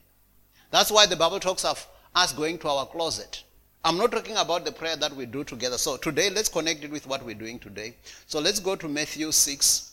[0.71, 3.43] That's why the Bible talks of us going to our closet.
[3.83, 5.79] I'm not talking about the prayer that we do together.
[5.79, 7.97] So today, let's connect it with what we're doing today.
[8.27, 9.93] So let's go to Matthew 6,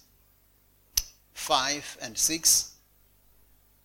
[1.33, 2.73] 5 and 6.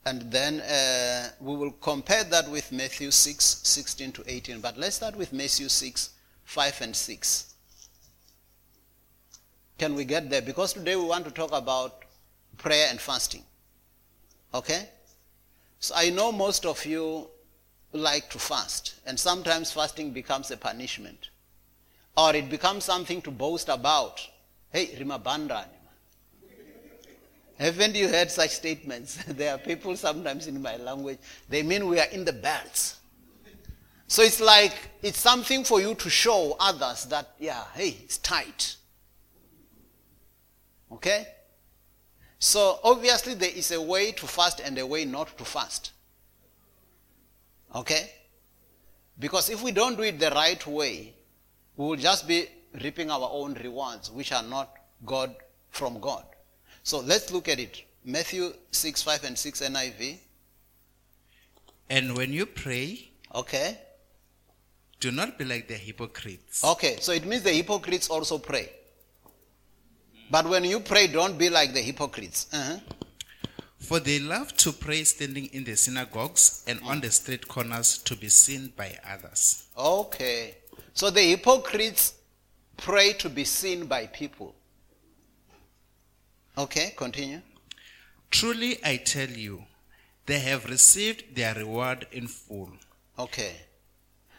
[0.04, 4.60] And then uh, we will compare that with Matthew 6, 16 to 18.
[4.60, 6.10] But let's start with Matthew 6,
[6.44, 7.54] 5 and 6.
[9.78, 10.42] Can we get there?
[10.42, 12.04] Because today we want to talk about
[12.58, 13.44] prayer and fasting.
[14.52, 14.88] Okay?
[15.78, 17.28] So I know most of you
[17.92, 21.30] like to fast, and sometimes fasting becomes a punishment,
[22.16, 24.20] or it becomes something to boast about.
[24.70, 25.81] Hey, rimabandani.
[27.70, 29.14] Haven't you heard such statements?
[29.28, 32.96] there are people sometimes in my language, they mean we are in the belts.
[34.08, 38.74] So it's like it's something for you to show others that, yeah, hey, it's tight.
[40.90, 41.24] Okay?
[42.40, 45.92] So obviously there is a way to fast and a way not to fast.
[47.76, 48.10] Okay?
[49.20, 51.14] Because if we don't do it the right way,
[51.76, 52.46] we will just be
[52.82, 54.74] reaping our own rewards, which are not
[55.06, 55.36] God
[55.70, 56.24] from God.
[56.82, 57.82] So let's look at it.
[58.04, 60.18] Matthew 6, 5 and 6 NIV.
[61.90, 63.78] And when you pray, Okay.
[65.00, 66.64] do not be like the hypocrites.
[66.64, 68.70] Okay, so it means the hypocrites also pray.
[70.30, 72.46] But when you pray, don't be like the hypocrites.
[72.52, 72.78] Uh-huh.
[73.78, 78.16] For they love to pray standing in the synagogues and on the street corners to
[78.16, 79.66] be seen by others.
[79.76, 80.54] Okay.
[80.94, 82.14] So the hypocrites
[82.76, 84.54] pray to be seen by people.
[86.56, 87.40] Okay, continue.
[88.30, 89.64] Truly I tell you,
[90.26, 92.70] they have received their reward in full.
[93.18, 93.56] Okay.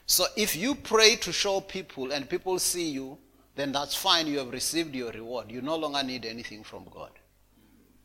[0.06, 3.18] So if you pray to show people and people see you,
[3.56, 4.28] then that's fine.
[4.28, 5.52] You have received your reward.
[5.52, 7.12] You no longer need anything from God.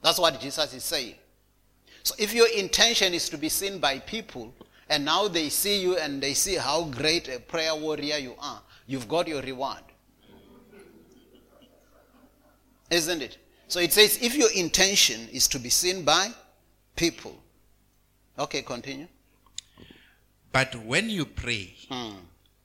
[0.02, 1.14] That's what Jesus is saying.
[2.02, 4.54] So if your intention is to be seen by people,
[4.88, 8.62] and now they see you and they see how great a prayer warrior you are,
[8.86, 9.82] you've got your reward.
[12.90, 13.36] Isn't it?
[13.68, 16.30] So it says if your intention is to be seen by
[16.96, 17.36] people.
[18.38, 19.06] Okay, continue.
[20.52, 22.16] But when you pray, Hmm.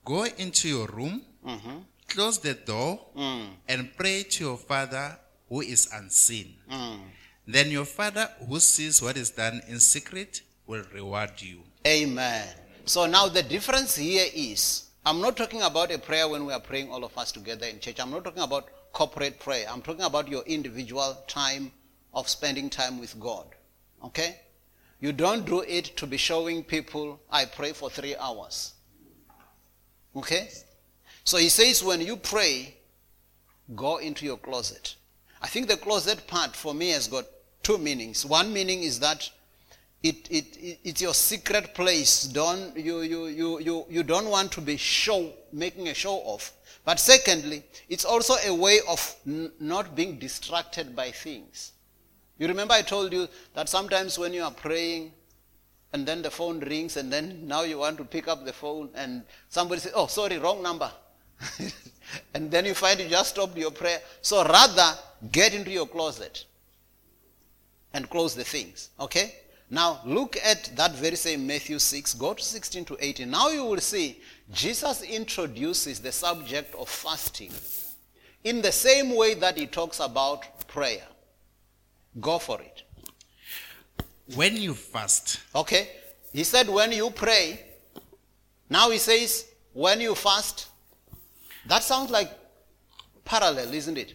[0.04, 1.78] go into your room, Mm-hmm.
[2.08, 3.48] close the door, Mm.
[3.68, 6.56] and pray to your Father who is unseen.
[6.70, 7.00] Mm.
[7.46, 11.62] Then your Father who sees what is done in secret will reward you.
[11.86, 12.48] Amen.
[12.86, 16.60] So now the difference here is I'm not talking about a prayer when we are
[16.60, 18.00] praying all of us together in church.
[18.00, 19.66] I'm not talking about corporate prayer.
[19.70, 21.72] I'm talking about your individual time
[22.14, 23.46] of spending time with God.
[24.02, 24.38] Okay?
[25.00, 28.72] You don't do it to be showing people, I pray for three hours.
[30.16, 30.48] Okay?
[31.24, 32.76] So he says, when you pray,
[33.74, 34.94] go into your closet.
[35.42, 37.26] I think the closet part for me has got
[37.62, 38.24] two meanings.
[38.24, 39.28] One meaning is that
[40.02, 42.24] it, it, it, it's your secret place.
[42.24, 46.52] Don't, you, you, you, you, you don't want to be show, making a show of.
[46.84, 51.72] But secondly, it's also a way of n- not being distracted by things.
[52.38, 55.12] You remember I told you that sometimes when you are praying
[55.92, 58.90] and then the phone rings and then now you want to pick up the phone
[58.94, 60.90] and somebody says, oh, sorry, wrong number.
[62.34, 64.00] and then you find you just stopped your prayer.
[64.20, 64.94] So rather,
[65.30, 66.44] get into your closet
[67.92, 68.90] and close the things.
[69.00, 69.36] Okay?
[69.70, 73.30] Now look at that very same Matthew 6, go to 16 to 18.
[73.30, 74.20] Now you will see
[74.52, 77.52] Jesus introduces the subject of fasting
[78.44, 81.02] in the same way that he talks about prayer.
[82.20, 82.82] Go for it.
[84.34, 85.88] When you fast, Okay?
[86.32, 87.60] He said when you pray.
[88.68, 90.66] Now he says when you fast.
[91.66, 92.30] That sounds like
[93.24, 94.14] parallel, isn't it?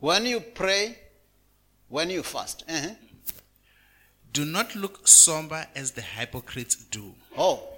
[0.00, 0.98] When you pray,
[1.88, 2.64] when you fast.
[2.68, 2.94] Uh-huh.
[4.32, 7.14] do not look somber as the hypocrites do.
[7.36, 7.68] Oh,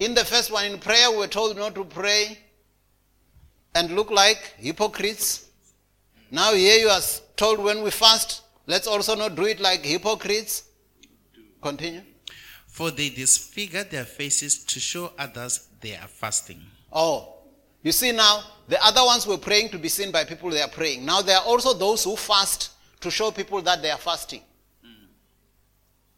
[0.00, 2.38] in the first one, in prayer, we were told not to pray
[3.74, 5.46] and look like hypocrites.
[6.30, 7.00] Now, here you are
[7.36, 10.64] told when we fast, let's also not do it like hypocrites.
[11.62, 12.02] Continue.
[12.66, 16.62] For they disfigure their faces to show others they are fasting.
[16.92, 17.34] Oh,
[17.82, 20.68] you see now, the other ones were praying to be seen by people they are
[20.68, 21.04] praying.
[21.04, 24.42] Now, there are also those who fast to show people that they are fasting.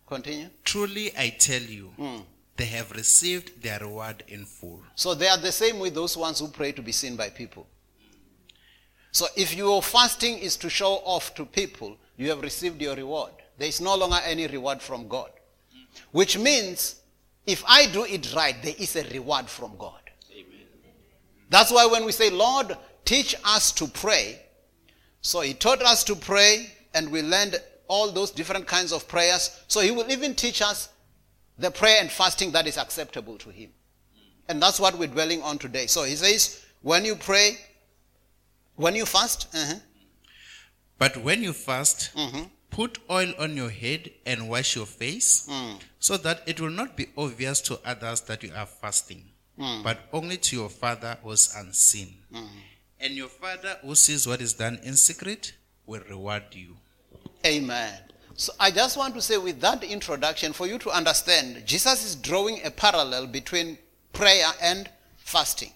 [0.07, 0.51] Continue.
[0.65, 2.19] Truly I tell you, Hmm.
[2.63, 4.81] They have received their reward in full.
[4.95, 7.67] So they are the same with those ones who pray to be seen by people.
[9.11, 13.33] So if your fasting is to show off to people, you have received your reward.
[13.59, 15.31] There is no longer any reward from God.
[16.13, 17.01] Which means
[17.49, 20.03] if I do it right, there is a reward from God.
[20.31, 20.61] Amen.
[21.51, 24.41] That's why when we say, Lord, teach us to pray,
[25.21, 29.65] so He taught us to pray and we learned all those different kinds of prayers.
[29.67, 30.91] So He will even teach us
[31.59, 33.71] the prayer and fasting that is acceptable to Him.
[34.49, 35.87] And that's what we're dwelling on today.
[35.87, 37.59] So He says, when you pray,
[38.77, 39.75] when you fast, uh-huh,
[40.99, 42.49] But when you fast, Mhm.
[42.71, 45.81] put oil on your head and wash your face, Mm.
[45.99, 49.83] so that it will not be obvious to others that you are fasting, Mm.
[49.83, 52.23] but only to your Father who is unseen.
[53.01, 55.55] And your Father who sees what is done in secret
[55.87, 56.77] will reward you.
[57.45, 58.12] Amen.
[58.43, 62.17] So I just want to say with that introduction, for you to understand, Jesus is
[62.17, 63.79] drawing a parallel between
[64.13, 65.71] prayer and fasting.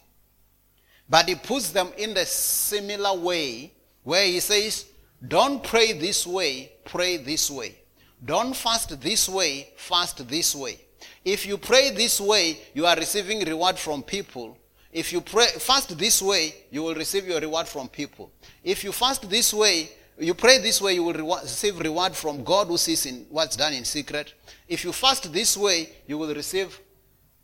[1.09, 4.87] But he puts them in the similar way where he says,
[5.29, 7.77] don't pray this way, pray this way.
[8.25, 10.81] Don't fast this way, fast this way.
[11.25, 14.59] If you pray this way, you are receiving reward from people.
[14.93, 18.33] If you pray fast this way, you will receive your reward from people.
[18.65, 22.43] If you fast this way, you pray this way, you will reward, receive reward from
[22.43, 24.35] God who sees in what's done in secret.
[24.69, 26.79] If you fast this way, you will receive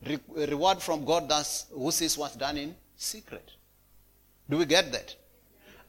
[0.07, 3.51] re- reward from God that's, who sees what's done in secret.
[4.49, 5.15] Do we get that?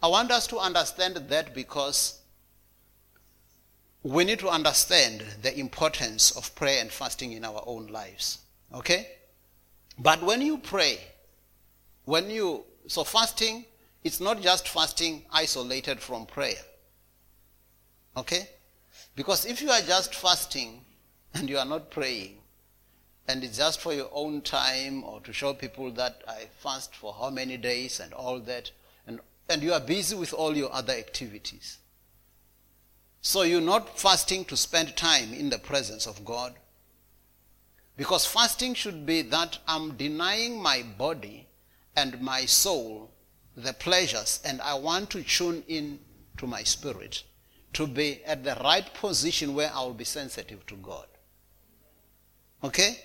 [0.02, 2.20] I want us to understand that because
[4.04, 8.40] we need to understand the importance of prayer and fasting in our own lives.
[8.74, 9.08] Okay?
[9.98, 11.00] But when you pray,
[12.04, 13.64] when you, so fasting,
[14.04, 16.58] it's not just fasting isolated from prayer.
[18.16, 18.48] Okay?
[19.16, 20.82] Because if you are just fasting
[21.34, 22.38] and you are not praying,
[23.28, 27.14] and it's just for your own time or to show people that I fast for
[27.14, 28.72] how many days and all that,
[29.08, 31.78] and, and you are busy with all your other activities.
[33.22, 36.56] So you're not fasting to spend time in the presence of God.
[37.96, 41.48] Because fasting should be that I'm denying my body
[41.96, 43.12] and my soul
[43.56, 46.00] the pleasures, and I want to tune in
[46.38, 47.24] to my spirit
[47.74, 51.08] to be at the right position where I will be sensitive to God.
[52.64, 52.98] Okay?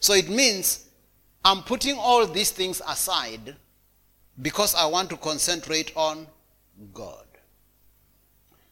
[0.00, 0.88] So it means
[1.44, 3.54] I'm putting all these things aside
[4.40, 6.26] because I want to concentrate on
[6.92, 7.24] God.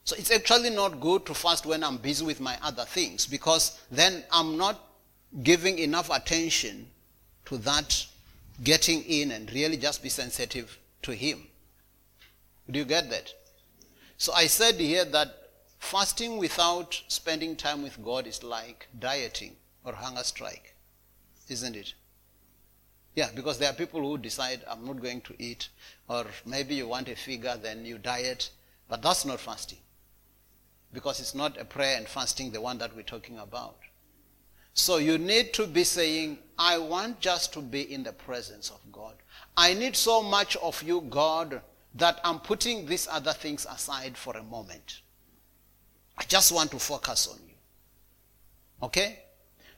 [0.04, 3.80] So it's actually not good to fast when I'm busy with my other things because
[3.90, 4.80] then I'm not
[5.42, 6.88] giving enough attention
[7.46, 8.06] to that
[8.64, 11.46] getting in and really just be sensitive to Him.
[12.70, 13.32] Do you get that?
[14.16, 15.41] So I said here that
[15.82, 20.76] fasting without spending time with God is like dieting or hunger strike,
[21.48, 21.92] isn't it?
[23.14, 25.68] Yeah, because there are people who decide, I'm not going to eat,
[26.08, 28.50] or maybe you want a figure, then you diet,
[28.88, 29.80] but that's not fasting
[30.94, 33.76] because it's not a prayer and fasting, the one that we're talking about.
[34.74, 38.80] So you need to be saying, I want just to be in the presence of
[38.92, 39.14] God.
[39.56, 41.60] I need so much of you, God,
[41.96, 45.00] that I'm putting these other things aside for a moment.
[46.18, 47.54] I just want to focus on you.
[48.82, 49.20] Okay?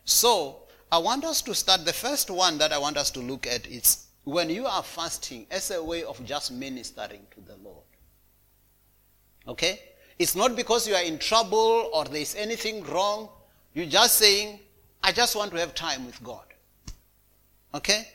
[0.04, 1.84] So, I want us to start.
[1.84, 5.46] The first one that I want us to look at is when you are fasting
[5.50, 7.84] as a way of just ministering to the Lord.
[9.46, 9.80] Okay?
[10.18, 13.28] It's not because you are in trouble or there is anything wrong.
[13.74, 14.60] You're just saying,
[15.02, 16.44] I just want to have time with God.
[17.74, 18.08] Okay?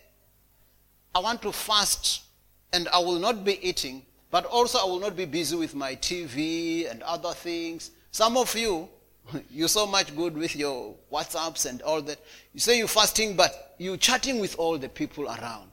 [1.13, 2.23] I want to fast
[2.71, 5.95] and I will not be eating, but also I will not be busy with my
[5.95, 7.91] TV and other things.
[8.11, 8.89] Some of you,
[9.49, 12.19] you're so much good with your WhatsApps and all that.
[12.53, 15.71] You say you're fasting, but you're chatting with all the people around.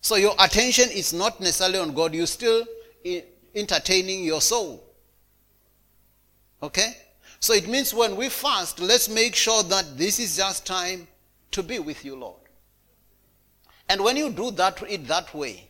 [0.00, 2.14] So your attention is not necessarily on God.
[2.14, 2.64] You're still
[3.54, 4.84] entertaining your soul.
[6.62, 6.96] Okay?
[7.40, 11.08] So it means when we fast, let's make sure that this is just time
[11.50, 12.40] to be with you, Lord.
[13.88, 15.65] And when you do that, it that way,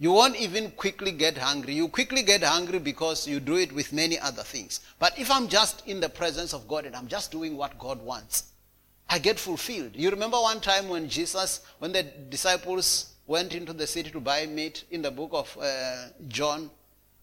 [0.00, 1.74] you won't even quickly get hungry.
[1.74, 4.80] You quickly get hungry because you do it with many other things.
[4.98, 8.00] But if I'm just in the presence of God and I'm just doing what God
[8.00, 8.44] wants,
[9.10, 9.90] I get fulfilled.
[9.94, 14.46] You remember one time when Jesus, when the disciples went into the city to buy
[14.46, 16.70] meat in the book of uh, John,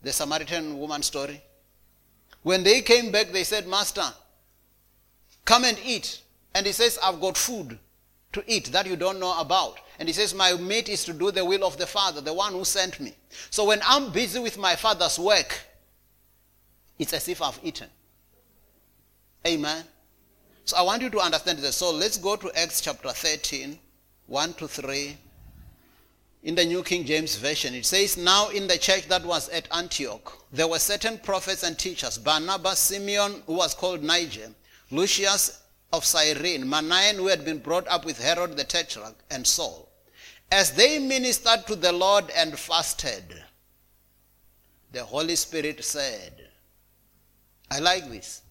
[0.04, 1.42] the Samaritan woman story.
[2.44, 4.06] When they came back, they said, Master,
[5.46, 6.22] come and eat.
[6.54, 7.80] And he says, I've got food
[8.34, 9.80] to eat that you don't know about.
[10.00, 12.54] And he says, My meat is to do the will of the Father, the one
[12.54, 13.16] who sent me.
[13.50, 15.60] So when I'm busy with my Father's work,
[17.00, 17.90] it's as if I've eaten.
[19.46, 19.84] Amen.
[20.66, 21.78] So I want you to understand this.
[21.78, 23.80] So let's go to Acts chapter 13,
[24.28, 25.18] 1 to 3
[26.48, 29.68] in the New King James Version, it says, Now in the church that was at
[29.76, 34.54] Antioch, there were certain prophets and teachers Barnabas, Simeon, who was called Niger,
[34.90, 35.62] Lucius
[35.94, 39.90] of Cyrene, Manaen, who had been brought up with Herod the Tetrarch, and Saul.
[40.52, 43.44] As they ministered to the Lord and fasted,
[44.92, 46.34] the Holy Spirit said,
[47.70, 48.42] I like this.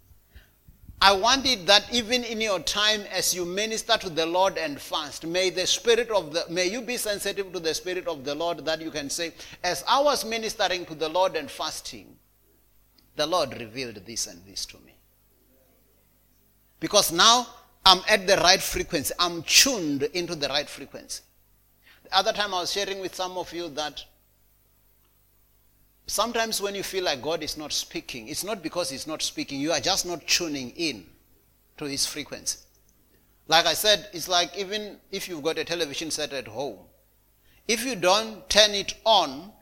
[1.01, 4.80] I want it that even in your time as you minister to the Lord and
[4.80, 8.34] fast, may the Spirit of the, may you be sensitive to the Spirit of the
[8.34, 9.32] Lord that you can say,
[9.62, 12.16] as I was ministering to the Lord and fasting,
[13.14, 14.96] the Lord revealed this and this to me.
[16.81, 17.47] Because now
[17.85, 19.14] I'm at the right frequency.
[19.18, 21.22] I'm tuned into the right frequency.
[22.05, 24.05] The other time I was sharing with some of you that
[26.07, 29.61] sometimes when you feel like God is not speaking, it's not because He's not speaking,
[29.61, 31.05] you are just not tuning in
[31.79, 32.59] to His frequency.
[33.49, 36.79] Like I said, it's like even if you've got a television set at home,
[37.68, 39.53] if you don't turn it on,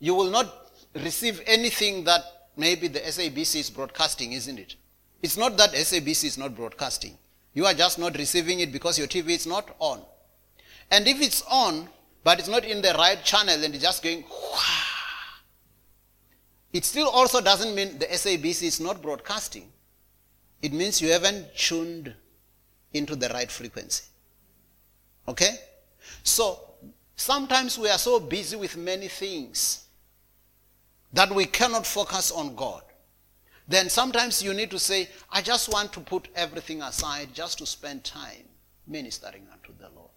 [0.00, 0.52] you will not
[0.94, 2.22] receive anything that
[2.56, 4.76] maybe the SABC is broadcasting, isn't it?
[5.24, 7.16] It's not that SABC is not broadcasting.
[7.54, 10.02] You are just not receiving it because your TV is not on.
[10.90, 11.88] And if it's on,
[12.22, 14.22] but it's not in the right channel and it's just going,
[16.74, 19.72] it still also doesn't mean the SABC is not broadcasting.
[20.60, 22.12] It means you haven't tuned
[22.92, 24.04] into the right frequency.
[25.26, 25.56] Okay?
[26.22, 26.60] So,
[27.16, 29.86] sometimes we are so busy with many things
[31.14, 32.83] that we cannot focus on God.
[33.66, 37.66] Then sometimes you need to say, I just want to put everything aside just to
[37.66, 38.44] spend time
[38.86, 40.10] ministering unto the Lord.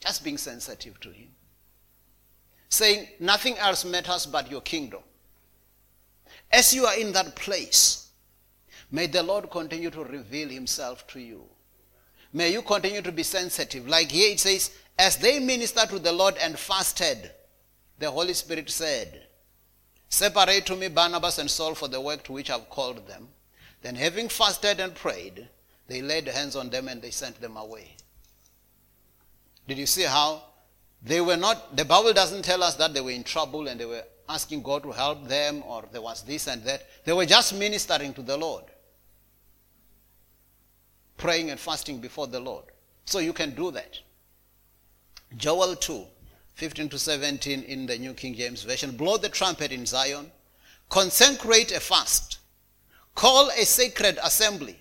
[0.00, 1.28] Just being sensitive to Him.
[2.68, 5.02] Saying, nothing else matters but your kingdom.
[6.50, 8.08] As you are in that place,
[8.90, 11.44] may the Lord continue to reveal Himself to you.
[12.32, 13.86] May you continue to be sensitive.
[13.86, 17.30] Like here it says, as they ministered to the Lord and fasted,
[17.98, 19.21] the Holy Spirit said,
[20.12, 23.28] Separate to me Barnabas and Saul for the work to which I've called them.
[23.80, 25.48] Then, having fasted and prayed,
[25.88, 27.96] they laid hands on them and they sent them away.
[29.66, 30.42] Did you see how
[31.02, 33.86] they were not, the Bible doesn't tell us that they were in trouble and they
[33.86, 36.86] were asking God to help them or there was this and that.
[37.06, 38.64] They were just ministering to the Lord,
[41.16, 42.66] praying and fasting before the Lord.
[43.06, 43.98] So you can do that.
[45.38, 46.04] Joel 2,
[46.62, 48.92] 15 to 17 in the New King James Version.
[48.92, 50.30] Blow the trumpet in Zion.
[50.88, 52.38] Consecrate a fast.
[53.16, 54.78] Call a sacred assembly.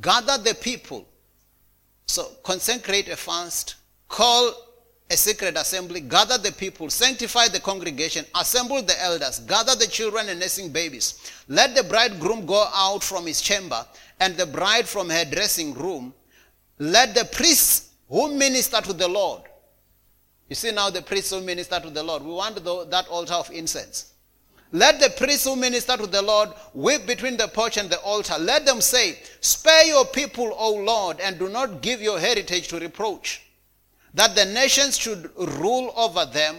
[0.00, 1.06] Gather the people.
[2.06, 3.74] So consecrate a fast.
[4.08, 4.54] Call
[5.10, 6.00] a sacred assembly.
[6.00, 6.88] Gather the people.
[6.88, 8.24] Sanctify the congregation.
[8.34, 9.40] Assemble the elders.
[9.40, 11.30] Gather the children and nursing babies.
[11.48, 13.84] Let the bridegroom go out from his chamber
[14.20, 16.14] and the bride from her dressing room.
[16.78, 19.42] Let the priests who minister to the Lord
[20.50, 22.24] you see now the priests who minister to the Lord.
[22.24, 24.12] We want the, that altar of incense.
[24.72, 28.34] Let the priests who minister to the Lord weep between the porch and the altar.
[28.36, 32.80] Let them say, Spare your people, O Lord, and do not give your heritage to
[32.80, 33.42] reproach,
[34.12, 36.56] that the nations should rule over them.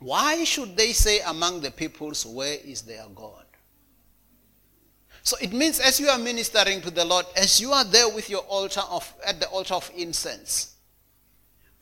[0.00, 3.44] Why should they say among the peoples, Where is their God?
[5.22, 8.28] So it means as you are ministering to the Lord, as you are there with
[8.28, 10.69] your altar of at the altar of incense,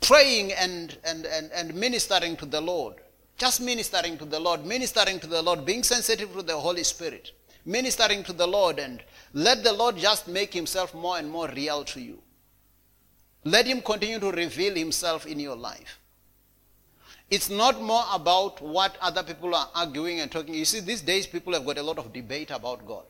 [0.00, 2.96] praying and, and, and, and ministering to the Lord.
[3.36, 7.32] Just ministering to the Lord, ministering to the Lord, being sensitive to the Holy Spirit,
[7.64, 11.84] ministering to the Lord, and let the Lord just make himself more and more real
[11.84, 12.18] to you.
[13.44, 16.00] Let him continue to reveal himself in your life.
[17.30, 20.54] It's not more about what other people are arguing and talking.
[20.54, 23.04] You see, these days people have got a lot of debate about God.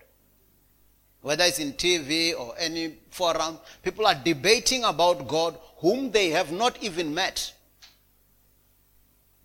[1.20, 6.52] Whether it's in TV or any forum, people are debating about God whom they have
[6.52, 7.52] not even met.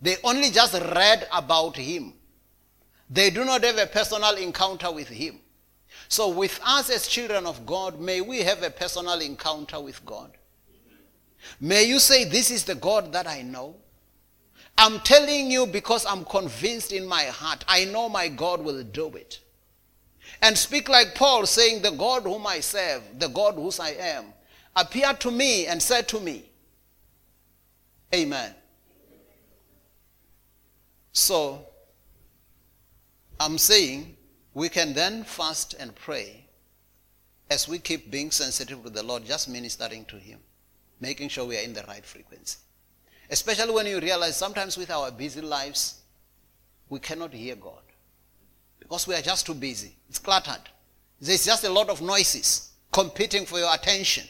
[0.02, 2.14] They only just read about him.
[3.10, 5.40] They do not have a personal encounter with him.
[6.10, 10.32] So, with us as children of God, may we have a personal encounter with God.
[11.60, 13.76] May you say, This is the God that I know.
[14.78, 17.64] I'm telling you because I'm convinced in my heart.
[17.68, 19.40] I know my God will do it.
[20.44, 24.26] And speak like Paul, saying, The God whom I serve, the God whose I am,
[24.76, 26.44] appeared to me and said to me,
[28.14, 28.54] Amen.
[31.14, 31.66] So,
[33.40, 34.18] I'm saying
[34.54, 36.46] we can then fast and pray
[37.50, 40.40] as we keep being sensitive to the Lord, just ministering to Him,
[41.00, 42.58] making sure we are in the right frequency.
[43.30, 46.02] Especially when you realize sometimes with our busy lives,
[46.90, 47.83] we cannot hear God
[48.84, 49.96] because we are just too busy.
[50.10, 50.70] It's cluttered.
[51.20, 54.26] There's just a lot of noises competing for your attention.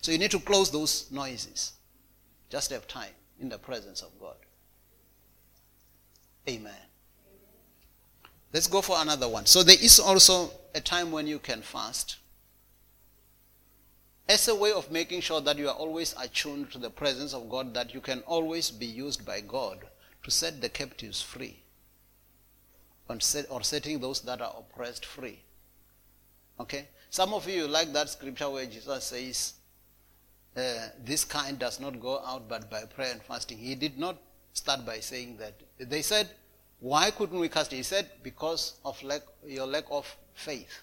[0.00, 1.72] So you need to close those noises.
[2.50, 4.34] Just have time in the presence of God.
[6.48, 6.72] Amen.
[8.52, 9.46] Let's go for another one.
[9.46, 12.16] So there is also a time when you can fast.
[14.28, 17.48] As a way of making sure that you are always attuned to the presence of
[17.48, 19.78] God, that you can always be used by God
[20.24, 21.62] to set the captives free
[23.08, 25.40] or setting those that are oppressed free.
[26.58, 26.88] Okay?
[27.10, 29.54] Some of you like that scripture where Jesus says,
[30.56, 33.58] uh, this kind does not go out but by prayer and fasting.
[33.58, 34.16] He did not
[34.52, 35.54] start by saying that.
[35.78, 36.30] They said,
[36.80, 37.76] why couldn't we cast it?
[37.76, 40.80] He said, because of lack, your lack of faith.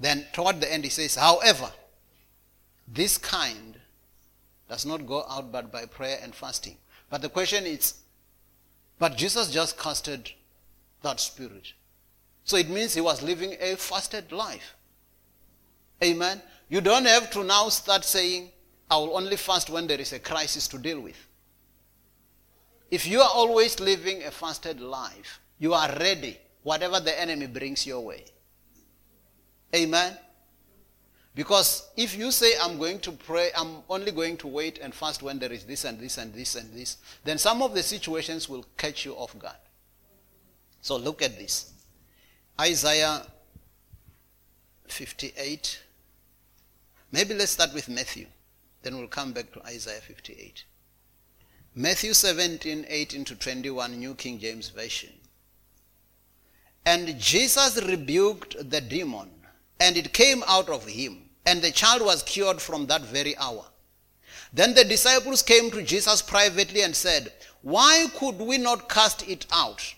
[0.00, 1.70] Then toward the end he says, however,
[2.86, 3.76] this kind
[4.68, 6.76] does not go out but by prayer and fasting.
[7.10, 7.94] But the question is,
[8.98, 10.32] But Jesus just casted
[11.02, 11.72] that spirit.
[12.44, 14.74] So it means he was living a fasted life.
[16.02, 16.40] Amen.
[16.68, 18.50] You don't have to now start saying,
[18.90, 21.26] I will only fast when there is a crisis to deal with.
[22.90, 27.86] If you are always living a fasted life, you are ready, whatever the enemy brings
[27.86, 28.24] your way.
[29.74, 30.16] Amen.
[31.34, 35.22] Because if you say, I'm going to pray, I'm only going to wait and fast
[35.22, 38.48] when there is this and this and this and this, then some of the situations
[38.48, 39.54] will catch you off guard.
[40.80, 41.72] So look at this
[42.60, 43.22] Isaiah
[44.86, 45.82] 58.
[47.12, 48.26] Maybe let's start with Matthew.
[48.82, 50.64] Then we'll come back to Isaiah 58.
[51.74, 55.12] Matthew 17, 18 to 21, New King James Version.
[56.84, 59.30] And Jesus rebuked the demon,
[59.78, 63.64] and it came out of him and the child was cured from that very hour.
[64.52, 69.46] Then the disciples came to Jesus privately and said, Why could we not cast it
[69.50, 69.94] out?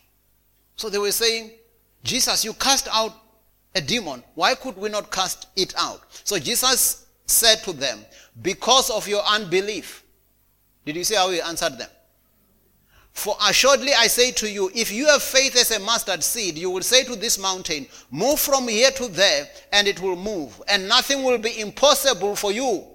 [0.81, 1.51] So they were saying,
[2.03, 3.13] Jesus, you cast out
[3.75, 4.25] a demon.
[4.35, 6.01] Why could we not cast it out?
[6.25, 7.99] So Jesus said to them,
[8.41, 10.03] Because of your unbelief.
[10.87, 11.91] Did you see how he answered them?
[13.13, 16.71] For assuredly I say to you, if you have faith as a mustard seed, you
[16.71, 20.89] will say to this mountain, Move from here to there, and it will move, and
[20.89, 22.87] nothing will be impossible for you.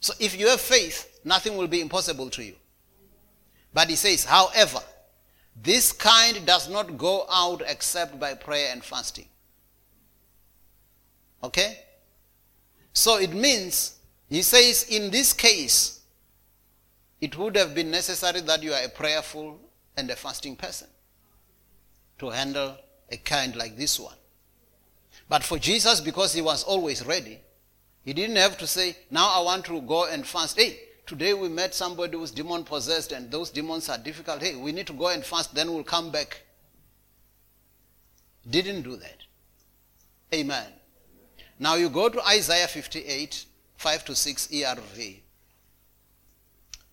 [0.00, 2.56] So if you have faith, nothing will be impossible to you.
[3.72, 4.80] But he says, however,
[5.60, 9.28] this kind does not go out except by prayer and fasting.
[11.42, 11.78] Okay?
[12.92, 13.98] So it means,
[14.28, 16.00] he says, in this case,
[17.20, 19.60] it would have been necessary that you are a prayerful
[19.96, 20.88] and a fasting person
[22.18, 22.76] to handle
[23.10, 24.16] a kind like this one.
[25.28, 27.40] But for Jesus, because he was always ready,
[28.04, 30.58] he didn't have to say, Now I want to go and fast.
[30.58, 30.78] Hey,
[31.12, 34.40] today we met somebody who's demon possessed and those demons are difficult.
[34.40, 36.40] Hey, we need to go and fast, then we'll come back.
[38.48, 39.18] Didn't do that.
[40.32, 40.68] Amen.
[41.58, 43.44] Now you go to Isaiah 58,
[43.76, 45.20] 5 to 6 ERV.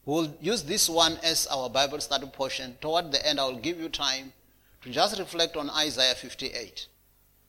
[0.03, 2.76] We'll use this one as our Bible study portion.
[2.82, 4.34] Toward the end, I will give you time
[4.82, 6.88] to just reflect on Isaiah 58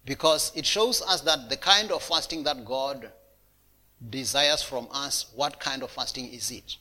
[0.04, 3.10] because it shows us that the kind of fasting that God
[4.09, 6.76] desires from us, what kind of fasting is it?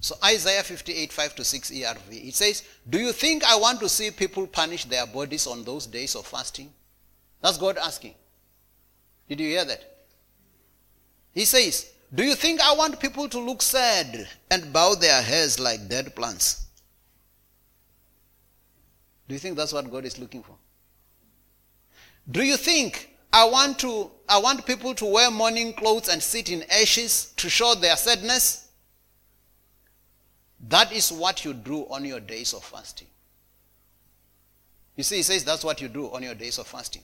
[0.00, 3.88] So Isaiah 58, 5 to 6 ERV, it says, Do you think I want to
[3.88, 6.72] see people punish their bodies on those days of fasting?
[7.40, 8.14] That's God asking.
[9.28, 9.94] Did you hear that?
[11.32, 15.58] He says, do you think I want people to look sad and bow their heads
[15.58, 16.66] like dead plants?
[19.26, 20.54] Do you think that's what God is looking for?
[22.30, 26.50] Do you think I want to I want people to wear mourning clothes and sit
[26.50, 28.68] in ashes to show their sadness?
[30.68, 33.08] That is what you do on your days of fasting.
[34.94, 37.02] You see, he says that's what you do on your days of fasting.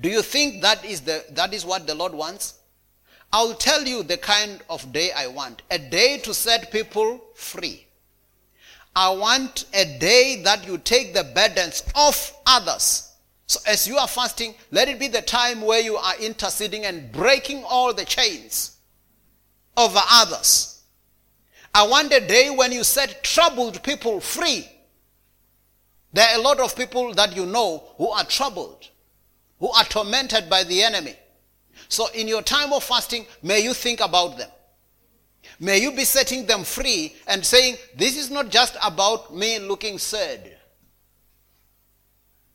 [0.00, 2.60] Do you think that is the that is what the Lord wants?
[3.32, 7.84] I'll tell you the kind of day I want a day to set people free.
[8.94, 13.05] I want a day that you take the burdens off others.
[13.46, 17.12] So, as you are fasting, let it be the time where you are interceding and
[17.12, 18.76] breaking all the chains
[19.76, 20.82] over others.
[21.72, 24.68] I want a day when you set troubled people free.
[26.12, 28.88] There are a lot of people that you know who are troubled,
[29.60, 31.14] who are tormented by the enemy.
[31.88, 34.50] So, in your time of fasting, may you think about them.
[35.60, 39.98] May you be setting them free and saying, This is not just about me looking
[39.98, 40.55] sad.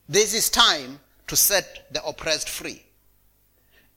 [0.08, 2.84] This is time to set the oppressed free.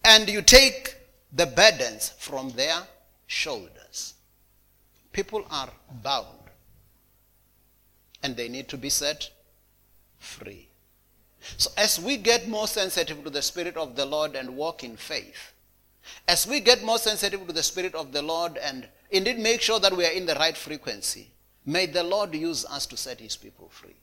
[0.05, 0.97] And you take
[1.33, 2.83] the burdens from their
[3.27, 4.15] shoulders.
[5.13, 5.71] People are
[6.03, 6.45] bound
[8.23, 9.31] and they need to be set
[10.19, 10.69] free.
[11.59, 14.97] So, as we get more sensitive to the Spirit of the Lord and walk in
[14.97, 15.53] faith,
[16.27, 19.79] as we get more sensitive to the Spirit of the Lord and indeed make sure
[19.81, 21.33] that we are in the right frequency,
[21.67, 23.97] may the Lord use us to set His people free.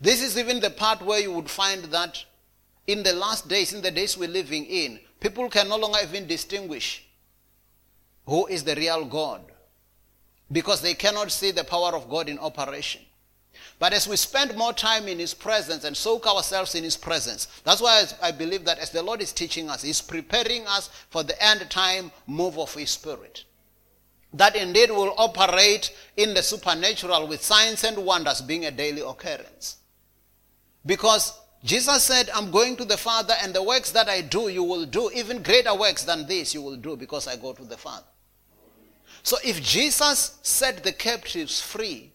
[0.00, 2.24] This is even the part where you would find that
[2.86, 6.26] in the last days, in the days we're living in, people can no longer even
[6.26, 7.04] distinguish
[8.26, 9.42] who is the real God
[10.50, 13.02] because they cannot see the power of God in operation.
[13.78, 17.48] But as we spend more time in His presence and soak ourselves in His presence,
[17.64, 21.22] that's why I believe that as the Lord is teaching us, He's preparing us for
[21.22, 23.44] the end time move of His Spirit.
[24.32, 29.77] That indeed will operate in the supernatural with signs and wonders being a daily occurrence.
[30.88, 34.64] Because Jesus said, I'm going to the Father, and the works that I do, you
[34.64, 35.10] will do.
[35.14, 38.06] Even greater works than this, you will do because I go to the Father.
[39.22, 42.12] So if Jesus set the captives free,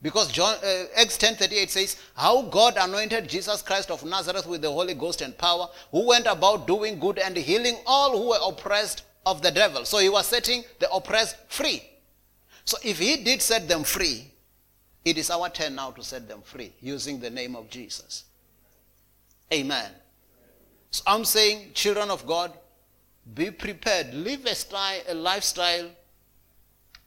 [0.00, 4.70] Because John, uh, Acts 10.38 says, How God anointed Jesus Christ of Nazareth with the
[4.70, 9.02] Holy Ghost and power, who went about doing good and healing all who were oppressed
[9.26, 9.84] of the devil.
[9.84, 11.82] So he was setting the oppressed free.
[12.64, 14.30] So if he did set them free,
[15.08, 18.24] it is our turn now to set them free using the name of Jesus.
[19.52, 19.90] Amen.
[20.90, 22.52] So I'm saying, children of God,
[23.34, 24.14] be prepared.
[24.14, 25.90] Live a, style, a lifestyle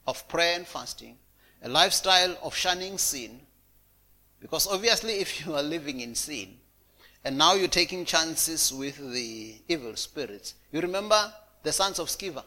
[0.06, 1.16] of prayer and fasting
[1.62, 3.40] a lifestyle of shunning sin.
[4.40, 6.56] Because obviously, if you are living in sin,
[7.24, 11.32] and now you're taking chances with the evil spirits, you remember
[11.62, 12.42] the sons of Sceva?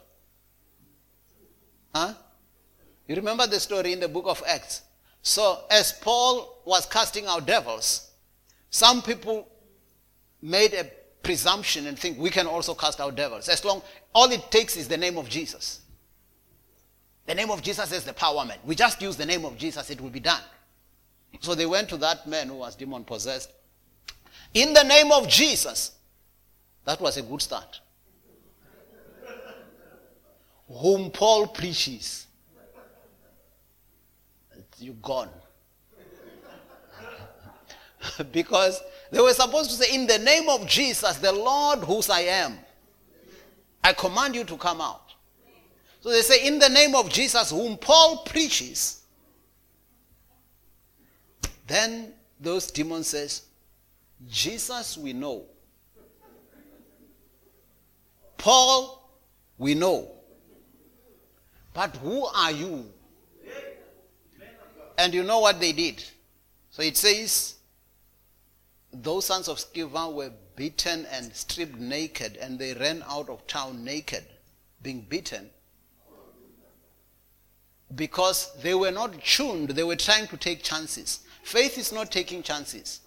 [1.94, 2.12] Huh?
[3.08, 4.82] You remember the story in the book of Acts?
[5.26, 8.12] So, as Paul was casting out devils,
[8.70, 9.48] some people
[10.40, 10.88] made a
[11.20, 13.48] presumption and think we can also cast out devils.
[13.48, 13.82] As long
[14.14, 15.80] all it takes is the name of Jesus.
[17.26, 18.58] The name of Jesus is the power man.
[18.64, 20.42] We just use the name of Jesus, it will be done.
[21.40, 23.50] So they went to that man who was demon possessed.
[24.54, 25.90] In the name of Jesus.
[26.84, 27.80] That was a good start.
[30.68, 32.25] Whom Paul preaches.
[34.86, 35.28] You gone.
[38.32, 38.80] because
[39.10, 42.56] they were supposed to say, In the name of Jesus, the Lord whose I am,
[43.82, 45.12] I command you to come out.
[46.02, 49.02] So they say, in the name of Jesus, whom Paul preaches,
[51.66, 53.42] then those demons says,
[54.28, 55.46] Jesus we know.
[58.38, 59.10] Paul
[59.58, 60.12] we know.
[61.74, 62.92] But who are you?
[64.98, 66.02] And you know what they did?
[66.70, 67.54] So it says,
[68.92, 73.84] those sons of Sceva were beaten and stripped naked, and they ran out of town
[73.84, 74.24] naked,
[74.82, 75.50] being beaten
[77.94, 81.20] because they were not tuned, they were trying to take chances.
[81.42, 83.00] Faith is not taking chances.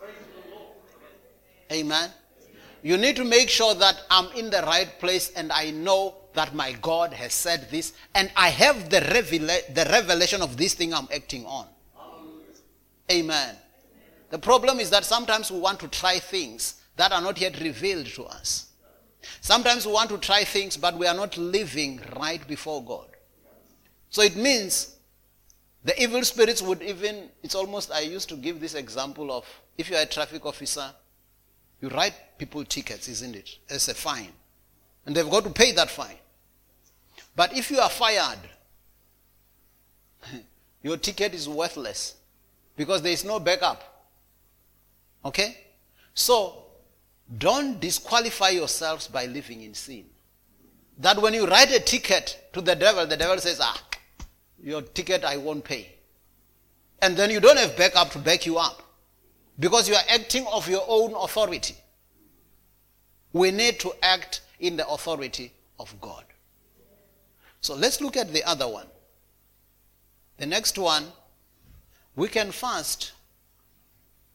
[1.71, 2.09] Amen.
[2.81, 6.55] You need to make sure that I'm in the right place and I know that
[6.55, 10.93] my God has said this and I have the, revela- the revelation of this thing
[10.93, 11.67] I'm acting on.
[13.11, 13.55] Amen.
[14.29, 18.05] The problem is that sometimes we want to try things that are not yet revealed
[18.07, 18.67] to us.
[19.41, 23.07] Sometimes we want to try things, but we are not living right before God.
[24.09, 24.95] So it means
[25.83, 29.45] the evil spirits would even, it's almost, I used to give this example of
[29.77, 30.91] if you are a traffic officer,
[31.81, 33.57] you write people tickets, isn't it?
[33.69, 34.33] As a fine.
[35.05, 36.17] And they've got to pay that fine.
[37.35, 38.39] But if you are fired,
[40.83, 42.15] your ticket is worthless
[42.79, 44.07] because there is no backup.
[45.25, 45.57] Okay?
[46.13, 46.63] So,
[47.37, 50.05] don't disqualify yourselves by living in sin.
[50.97, 53.83] That when you write a ticket to the devil, the devil says, ah,
[54.63, 55.93] your ticket I won't pay.
[57.01, 58.81] And then you don't have backup to back you up
[59.59, 61.75] because you are acting of your own authority.
[63.33, 65.51] We need to act in the authority
[65.81, 66.23] of God.
[67.59, 68.87] So let's look at the other one.
[70.37, 71.07] The next one,
[72.19, 73.13] we can fast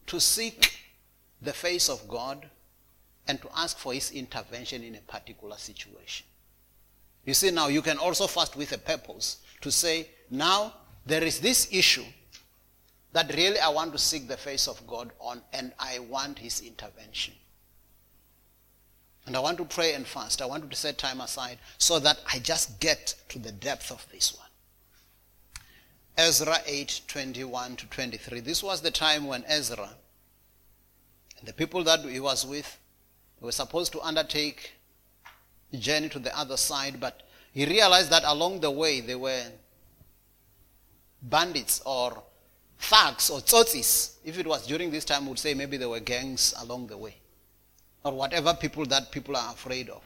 [0.07, 0.79] to seek
[1.39, 2.49] the face of God
[3.27, 6.25] and to ask for his intervention in a particular situation.
[7.25, 10.73] You see, now you can also fast with a purpose to say, now
[11.05, 12.05] there is this issue
[13.13, 16.61] that really I want to seek the face of God on, and I want His
[16.61, 17.35] intervention.
[19.27, 20.41] And I want to pray and fast.
[20.41, 24.03] I want to set time aside so that I just get to the depth of
[24.11, 24.44] this one.
[26.17, 28.39] Ezra 8 21 to 23.
[28.39, 29.89] This was the time when Ezra
[31.39, 32.79] and the people that he was with
[33.41, 34.73] were supposed to undertake
[35.73, 39.43] a journey to the other side, but he realized that along the way there were
[41.21, 42.23] bandits or
[42.79, 44.15] thugs or tsotsis.
[44.23, 47.15] If it was during this time, would say maybe there were gangs along the way.
[48.03, 50.01] Or whatever people that people are afraid of.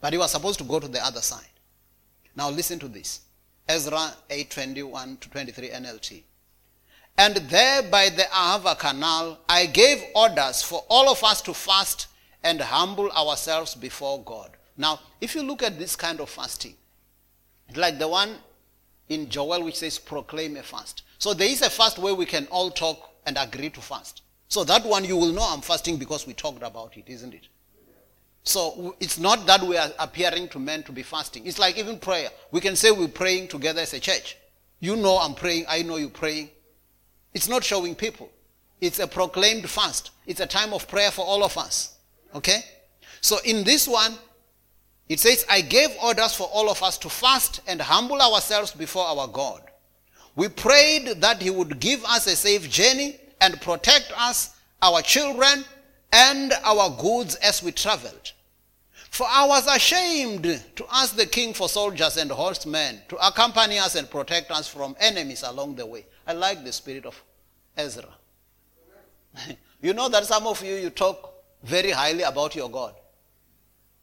[0.00, 1.46] But he was supposed to go to the other side.
[2.36, 3.20] Now listen to this.
[3.68, 6.24] Ezra 8:21 to 23 NLT.
[7.16, 12.06] And there by the Ahava canal, I gave orders for all of us to fast
[12.42, 14.56] and humble ourselves before God.
[14.76, 16.76] Now, if you look at this kind of fasting,
[17.76, 18.38] like the one
[19.08, 21.02] in Joel which says proclaim a fast.
[21.18, 24.22] So there is a fast where we can all talk and agree to fast.
[24.48, 27.46] So that one you will know I'm fasting because we talked about it, isn't it?
[28.44, 31.46] So it's not that we are appearing to men to be fasting.
[31.46, 32.28] It's like even prayer.
[32.50, 34.36] We can say we're praying together as a church.
[34.80, 36.50] You know I'm praying, I know you're praying.
[37.34, 38.30] It's not showing people.
[38.80, 40.10] It's a proclaimed fast.
[40.26, 41.96] It's a time of prayer for all of us.
[42.34, 42.62] Okay?
[43.20, 44.14] So in this one,
[45.08, 49.04] it says, I gave orders for all of us to fast and humble ourselves before
[49.04, 49.62] our God,
[50.34, 55.64] We prayed that he would give us a safe journey and protect us, our children,
[56.12, 58.32] and our goods as we traveled.
[59.10, 60.44] For I was ashamed
[60.76, 64.96] to ask the king for soldiers and horsemen to accompany us and protect us from
[65.00, 66.06] enemies along the way.
[66.26, 67.22] I like the spirit of
[67.76, 68.08] Ezra.
[69.82, 72.94] you know that some of you, you talk very highly about your God.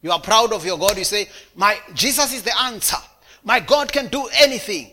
[0.01, 0.97] You are proud of your God.
[0.97, 2.97] You say, my, Jesus is the answer.
[3.43, 4.91] My God can do anything.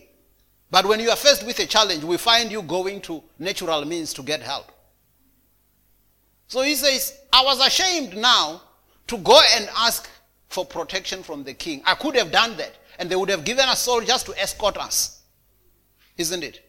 [0.70, 4.12] But when you are faced with a challenge, we find you going to natural means
[4.14, 4.72] to get help.
[6.48, 8.62] So he says, I was ashamed now
[9.08, 10.08] to go and ask
[10.48, 11.82] for protection from the king.
[11.84, 15.22] I could have done that, and they would have given us soldiers to escort us.
[16.16, 16.62] Isn't it?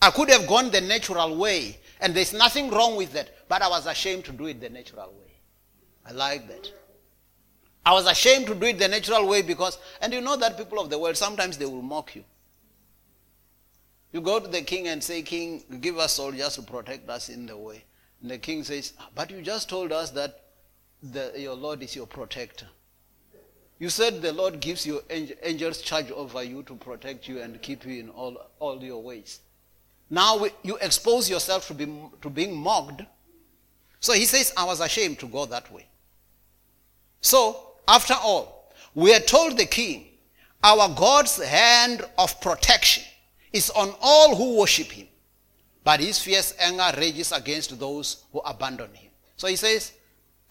[0.00, 3.68] I could have gone the natural way, and there's nothing wrong with that, but I
[3.68, 5.32] was ashamed to do it the natural way.
[6.06, 6.72] I like that.
[7.84, 10.78] I was ashamed to do it the natural way because, and you know that people
[10.78, 12.24] of the world, sometimes they will mock you.
[14.12, 17.46] You go to the king and say, King, give us soldiers to protect us in
[17.46, 17.84] the way.
[18.22, 20.40] And the king says, But you just told us that
[21.02, 22.66] the, your Lord is your protector.
[23.78, 27.86] You said the Lord gives your angels charge over you to protect you and keep
[27.86, 29.40] you in all, all your ways.
[30.10, 31.86] Now you expose yourself to, be,
[32.22, 33.02] to being mocked.
[34.00, 35.86] So he says, I was ashamed to go that way.
[37.20, 40.06] So, after all, we are told the king,
[40.62, 43.04] our God's hand of protection
[43.52, 45.08] is on all who worship him,
[45.88, 49.10] but his fierce anger rages against those who abandon him.
[49.38, 49.94] So he says,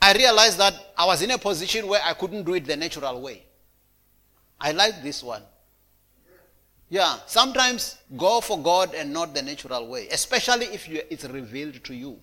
[0.02, 3.22] I realized that I was in a position where I couldn't do it the natural
[3.22, 3.44] way.
[4.60, 5.44] I like this one.
[6.90, 11.84] Yeah, sometimes go for God and not the natural way, especially if you, it's revealed
[11.84, 12.18] to you.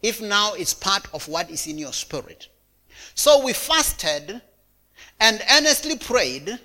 [0.00, 2.46] If now it's part of what is in your spirit.
[3.16, 4.40] So we fasted
[5.18, 6.56] and earnestly prayed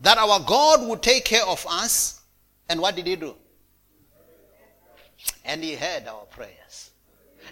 [0.00, 2.22] that our God would take care of us.
[2.70, 3.36] And what did he do?
[5.44, 6.90] And he heard our prayers.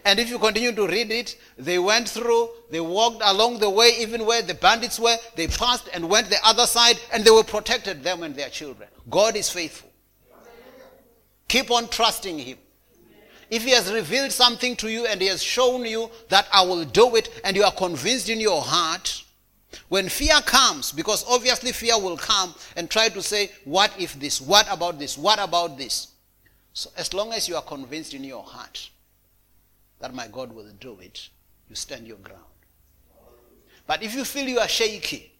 [0.05, 3.93] And if you continue to read it, they went through, they walked along the way,
[3.99, 7.45] even where the bandits were, they passed and went the other side, and they were
[7.45, 8.89] protected, them and their children.
[9.11, 9.91] God is faithful.
[11.49, 12.59] Keep on trusting Him.
[13.51, 16.84] If He has revealed something to you and He has shown you that I will
[16.84, 19.24] do it, and you are convinced in your heart,
[19.89, 24.41] when fear comes, because obviously fear will come and try to say, What if this?
[24.41, 25.16] What about this?
[25.18, 26.09] What about this?
[26.72, 28.90] So, as long as you are convinced in your heart,
[30.00, 31.28] that my God will do it,
[31.68, 32.42] you stand your ground.
[33.86, 35.32] But if you feel you are shaky,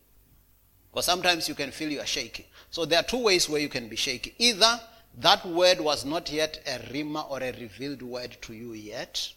[0.91, 2.47] because sometimes you can feel you are shaky.
[2.71, 4.35] So there are two ways where you can be shaky.
[4.39, 4.81] Either
[5.19, 9.33] that word was not yet a rhema or a revealed word to you yet,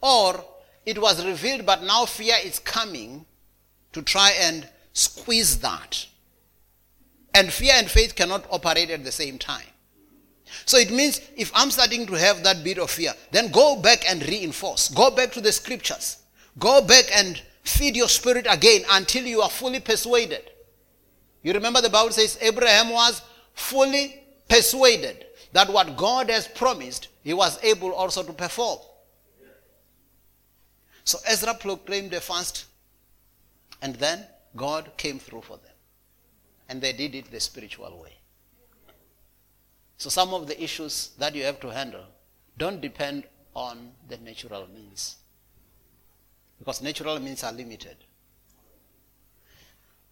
[0.00, 0.44] or
[0.84, 3.24] it was revealed, but now fear is coming
[3.92, 6.06] to try and squeeze that.
[7.34, 9.66] And fear and faith cannot operate at the same time.
[10.64, 14.08] So it means if I'm starting to have that bit of fear, then go back
[14.08, 14.88] and reinforce.
[14.88, 16.18] Go back to the scriptures.
[16.58, 20.50] Go back and feed your spirit again until you are fully persuaded.
[21.42, 23.22] You remember the Bible says Abraham was
[23.54, 28.78] fully persuaded that what God has promised, he was able also to perform.
[31.04, 32.66] So Ezra proclaimed a fast,
[33.80, 34.24] and then
[34.56, 35.74] God came through for them.
[36.68, 38.21] And they did it the spiritual way.
[40.02, 42.04] So some of the issues that you have to handle
[42.58, 43.22] don't depend
[43.54, 45.14] on the natural means.
[46.58, 47.96] Because natural means are limited.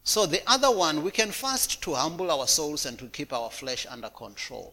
[0.05, 3.51] So the other one, we can fast to humble our souls and to keep our
[3.51, 4.73] flesh under control.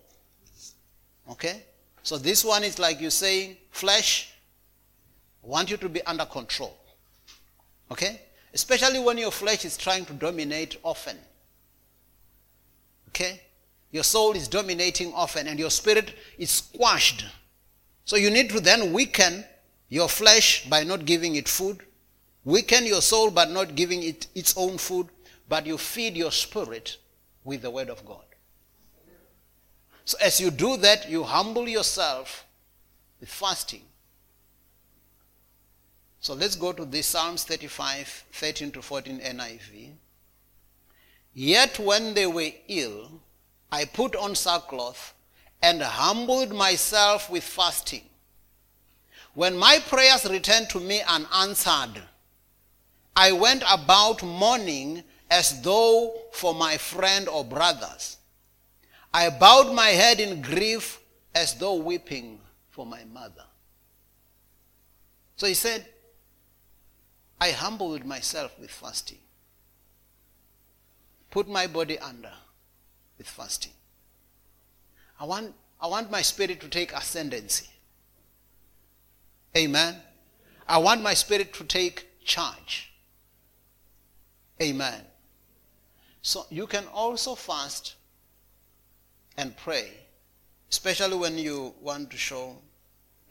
[1.31, 1.63] Okay?
[2.03, 4.31] So this one is like you saying, flesh,
[5.41, 6.77] want you to be under control.
[7.89, 8.21] Okay?
[8.53, 11.17] Especially when your flesh is trying to dominate often.
[13.07, 13.41] Okay?
[13.91, 17.25] Your soul is dominating often and your spirit is squashed.
[18.05, 19.45] So you need to then weaken
[19.89, 21.81] your flesh by not giving it food,
[22.43, 25.07] weaken your soul by not giving it its own food,
[25.49, 26.97] but you feed your spirit
[27.43, 28.23] with the word of God.
[30.03, 32.45] So as you do that, you humble yourself
[33.19, 33.81] with fasting.
[36.19, 39.91] So let's go to this Psalms 35, 13 to 14 NIV.
[41.33, 43.21] Yet when they were ill,
[43.71, 45.13] I put on sackcloth
[45.61, 48.03] and humbled myself with fasting.
[49.33, 52.01] When my prayers returned to me unanswered,
[53.15, 58.17] I went about mourning as though for my friend or brothers.
[59.13, 60.99] I bowed my head in grief
[61.35, 62.39] as though weeping
[62.69, 63.43] for my mother.
[65.35, 65.85] So he said,
[67.39, 69.19] I humbled myself with fasting,
[71.29, 72.31] put my body under
[73.17, 73.73] with fasting.
[75.19, 77.67] I want, I want my spirit to take ascendancy.
[79.55, 79.95] Amen.
[80.67, 82.91] I want my spirit to take charge.
[84.61, 85.01] Amen.
[86.21, 87.95] So you can also fast
[89.37, 89.91] and pray,
[90.69, 92.57] especially when you want to show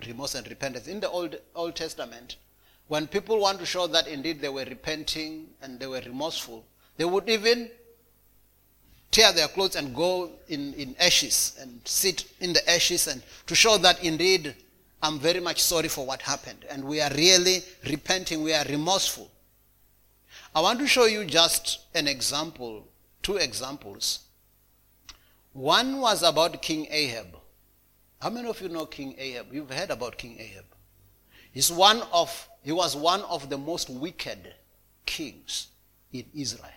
[0.07, 0.87] remorse and repentance.
[0.89, 2.37] In the Old, Old Testament,
[2.89, 6.65] when people want to show that indeed they were repenting and they were remorseful,
[6.97, 7.71] they would even
[9.11, 13.55] tear their clothes and go in, in ashes and sit in the ashes and to
[13.55, 14.55] show that indeed
[15.03, 19.31] I'm very much sorry for what happened and we are really repenting, we are remorseful.
[20.55, 22.87] I want to show you just an example,
[23.23, 24.21] two examples.
[25.53, 27.37] One was about King Ahab.
[28.21, 29.53] How many of you know King Ahab?
[29.53, 30.65] You've heard about King Ahab.
[31.53, 34.55] He's one of, he was one of the most wicked
[35.07, 35.69] kings
[36.13, 36.71] in Israel.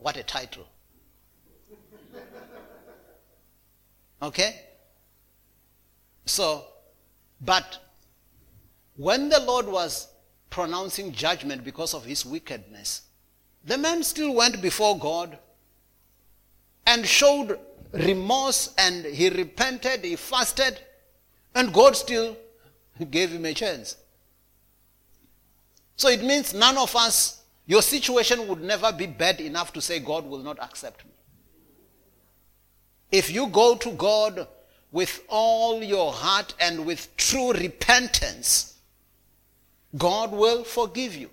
[0.00, 0.66] What a title.
[4.22, 4.60] Okay?
[6.26, 6.64] So,
[7.40, 7.78] but
[8.96, 10.08] when the Lord was
[10.50, 13.02] pronouncing judgment because of his wickedness,
[13.64, 15.38] the man still went before God
[16.86, 17.58] and showed
[17.92, 20.80] remorse and he repented, he fasted,
[21.54, 22.36] and God still
[23.10, 23.96] gave him a chance.
[25.96, 29.98] So it means none of us, your situation would never be bad enough to say
[29.98, 31.10] God will not accept me.
[33.12, 34.46] If you go to God
[34.92, 38.76] with all your heart and with true repentance,
[39.96, 41.30] God will forgive you.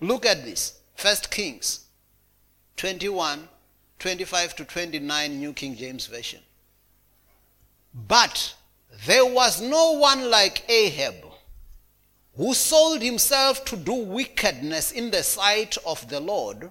[0.00, 0.78] Look at this.
[0.94, 1.86] First Kings
[2.76, 3.48] 21,
[3.98, 6.40] 25 to 29, New King James Version.
[7.94, 8.54] But
[9.06, 11.27] there was no one like Ahab
[12.38, 16.70] who sold himself to do wickedness in the sight of the Lord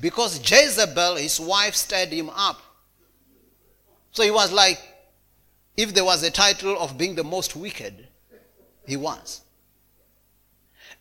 [0.00, 2.60] because Jezebel, his wife, stirred him up.
[4.12, 4.80] So he was like,
[5.76, 8.08] if there was a title of being the most wicked,
[8.86, 9.42] he was.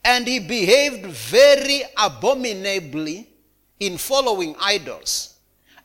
[0.03, 3.29] And he behaved very abominably
[3.79, 5.32] in following idols,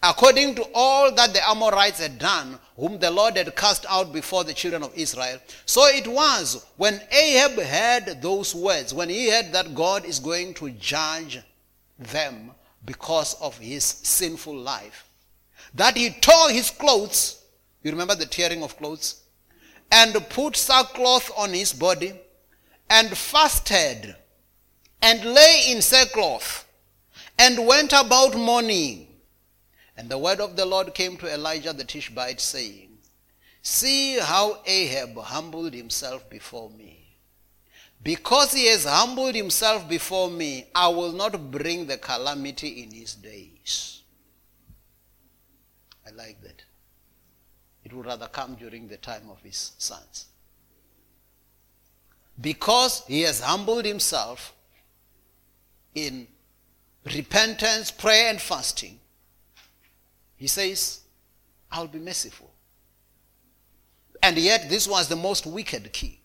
[0.03, 4.45] according to all that the Amorites had done, whom the Lord had cast out before
[4.45, 5.39] the children of Israel.
[5.67, 10.55] So it was when Ahab heard those words, when he heard that God is going
[10.55, 11.41] to judge
[11.99, 12.53] them
[12.85, 15.09] because of his sinful life,
[15.75, 17.43] that he tore his clothes.
[17.83, 19.23] You remember the tearing of clothes?
[19.91, 22.13] And put sackcloth on his body
[22.89, 24.15] and fasted
[25.03, 26.67] and lay in sackcloth
[27.39, 29.08] and went about mourning.
[29.99, 32.99] And the word of the Lord came to Elijah the Tishbite, saying,
[33.63, 37.17] See how Ahab humbled himself before me.
[38.01, 43.17] Because he has humbled himself before me, I will not bring the calamity in his
[43.17, 44.03] days.
[46.07, 46.63] I like that.
[47.83, 50.27] It would rather come during the time of his sons.
[52.41, 54.55] Because he has humbled himself
[55.93, 56.29] in
[57.05, 59.01] repentance, prayer, and fasting,
[60.39, 61.01] he says,
[61.71, 62.51] I'll be merciful.
[64.23, 66.21] And yet, this was the most wicked key.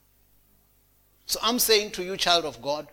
[1.26, 2.88] So I'm saying to you, child of God,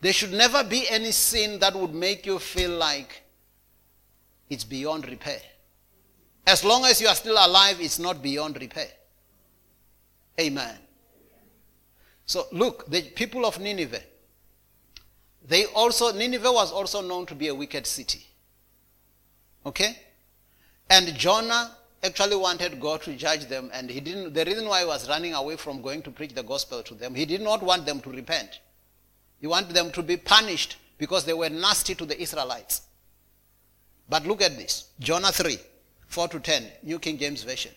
[0.00, 3.22] there should never be any sin that would make you feel like
[4.50, 5.40] it's beyond repair.
[6.46, 8.88] As long as you are still alive, it's not beyond repair.
[10.40, 10.78] Amen.
[12.24, 14.02] So look, the people of Nineveh,
[15.46, 18.26] they also, Nineveh was also known to be a wicked city.
[19.64, 19.96] Okay?
[20.88, 21.72] And Jonah
[22.02, 25.34] actually wanted God to judge them, and he didn't, the reason why he was running
[25.34, 28.10] away from going to preach the gospel to them, he did not want them to
[28.10, 28.60] repent.
[29.40, 32.82] He wanted them to be punished because they were nasty to the Israelites.
[34.08, 35.58] But look at this Jonah 3
[36.06, 37.72] 4 to 10, New King James Version.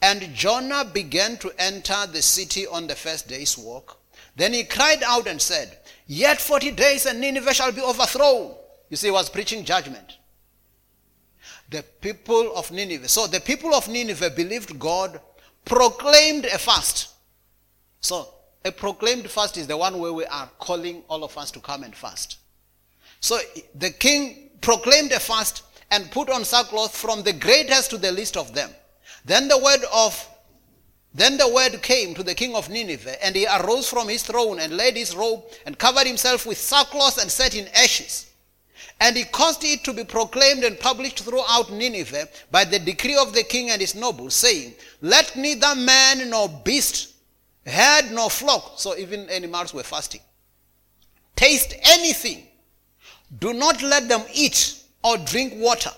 [0.00, 3.98] And Jonah began to enter the city on the first day's walk.
[4.36, 5.76] Then he cried out and said,
[6.06, 8.54] Yet 40 days and Nineveh shall be overthrown.
[8.88, 10.17] You see, he was preaching judgment.
[11.70, 13.08] The people of Nineveh.
[13.08, 15.20] So the people of Nineveh believed God,
[15.64, 17.10] proclaimed a fast.
[18.00, 18.28] So
[18.64, 21.82] a proclaimed fast is the one where we are calling all of us to come
[21.84, 22.38] and fast.
[23.20, 23.38] So
[23.74, 28.36] the king proclaimed a fast and put on sackcloth from the greatest to the least
[28.36, 28.70] of them.
[29.24, 30.26] Then the word of
[31.14, 34.60] then the word came to the king of Nineveh, and he arose from his throne
[34.60, 38.27] and laid his robe and covered himself with sackcloth and sat in ashes.
[39.00, 43.32] And he caused it to be proclaimed and published throughout Nineveh by the decree of
[43.32, 47.14] the king and his nobles, saying, Let neither man nor beast,
[47.64, 50.20] herd nor flock, so even animals were fasting,
[51.36, 52.48] taste anything.
[53.38, 55.90] Do not let them eat or drink water.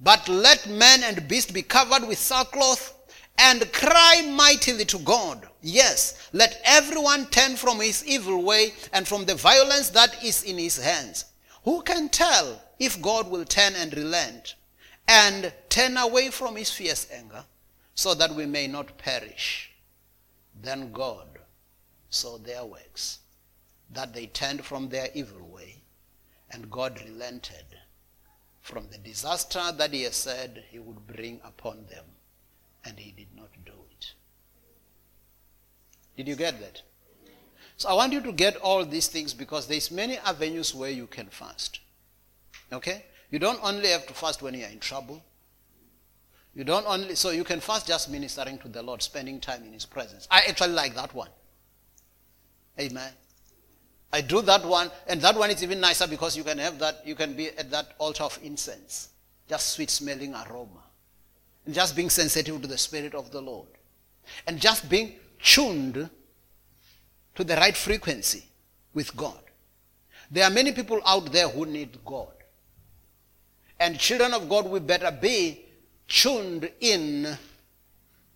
[0.00, 2.94] But let man and beast be covered with sackcloth
[3.38, 5.46] and cry mightily to God.
[5.62, 10.58] Yes, let everyone turn from his evil way and from the violence that is in
[10.58, 11.26] his hands.
[11.64, 14.54] Who can tell if God will turn and relent
[15.08, 17.44] and turn away from his fierce anger
[17.94, 19.70] so that we may not perish?
[20.60, 21.38] Then God
[22.10, 23.18] saw their works,
[23.90, 25.82] that they turned from their evil way,
[26.50, 27.64] and God relented
[28.60, 32.04] from the disaster that he had said he would bring upon them,
[32.84, 34.12] and he did not do it.
[36.16, 36.82] Did you get that?
[37.76, 41.06] So I want you to get all these things because there's many avenues where you
[41.06, 41.80] can fast.
[42.72, 43.04] Okay?
[43.30, 45.22] You don't only have to fast when you're in trouble.
[46.54, 49.72] You don't only so you can fast just ministering to the Lord, spending time in
[49.72, 50.28] his presence.
[50.30, 51.30] I actually like that one.
[52.78, 53.12] Amen.
[54.12, 57.04] I do that one, and that one is even nicer because you can have that,
[57.04, 59.08] you can be at that altar of incense,
[59.48, 60.84] just sweet smelling aroma,
[61.66, 63.66] and just being sensitive to the Spirit of the Lord,
[64.46, 66.08] and just being tuned
[67.34, 68.44] to the right frequency
[68.92, 69.38] with God.
[70.30, 72.28] There are many people out there who need God.
[73.78, 75.64] And children of God, we better be
[76.08, 77.36] tuned in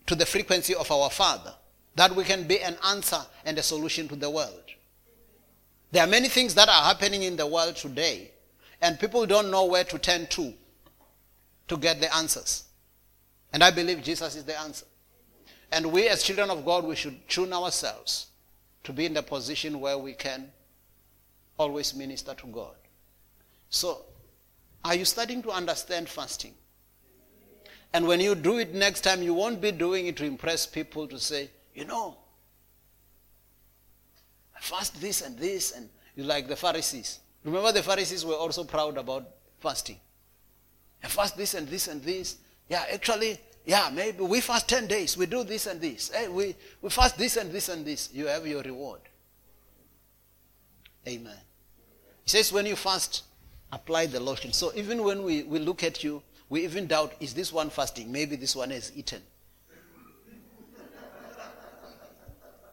[0.07, 1.55] to the frequency of our Father,
[1.95, 4.63] that we can be an answer and a solution to the world.
[5.93, 8.33] There are many things that are happening in the world today,
[8.81, 10.53] and people don't know where to turn to
[11.69, 12.65] to get the answers.
[13.53, 14.87] And I believe Jesus is the answer.
[15.71, 18.27] And we, as children of God, we should tune ourselves
[18.89, 20.51] to be in the position where we can
[21.59, 22.75] always minister to God.
[23.69, 24.07] So,
[24.83, 26.55] are you starting to understand fasting?
[27.93, 31.07] And when you do it next time, you won't be doing it to impress people
[31.09, 32.17] to say, you know,
[34.57, 37.19] I fast this and this, and you like the Pharisees.
[37.45, 39.29] Remember, the Pharisees were also proud about
[39.61, 40.01] fasting.
[41.05, 42.39] I fast this and this and this.
[42.71, 43.39] Yeah, actually,
[43.69, 45.15] yeah, maybe we fast 10 days.
[45.15, 46.11] We do this and this.
[46.11, 48.09] Hey, we, we fast this and this and this.
[48.15, 49.03] You have your reward.
[51.07, 51.37] Amen.
[52.25, 53.25] He says, when you fast,
[53.71, 54.55] apply the lotion.
[54.55, 58.11] So even when we, we look at you, we even doubt, is this one fasting?
[58.11, 59.21] Maybe this one has eaten.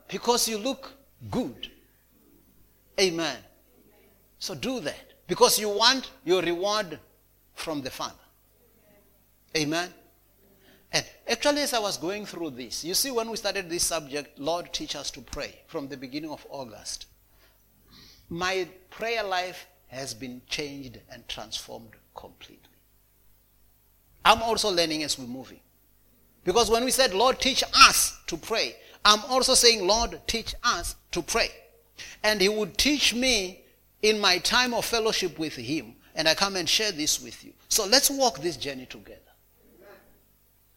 [0.08, 0.94] because you look
[1.30, 1.72] good.
[2.98, 3.36] Amen.
[4.40, 5.14] So do that.
[5.28, 7.00] Because you want your reward
[7.54, 8.16] from the Father.
[9.58, 9.90] Amen.
[10.96, 14.40] And actually, as I was going through this, you see, when we started this subject,
[14.40, 17.08] Lord, teach us to pray from the beginning of August.
[18.30, 22.70] My prayer life has been changed and transformed completely.
[24.24, 25.60] I'm also learning as we're moving.
[26.46, 30.96] Because when we said, Lord, teach us to pray, I'm also saying, Lord, teach us
[31.12, 31.50] to pray.
[32.24, 33.66] And He would teach me
[34.02, 35.96] in my time of fellowship with Him.
[36.16, 37.52] And I come and share this with you.
[37.68, 39.25] So let's walk this journey together.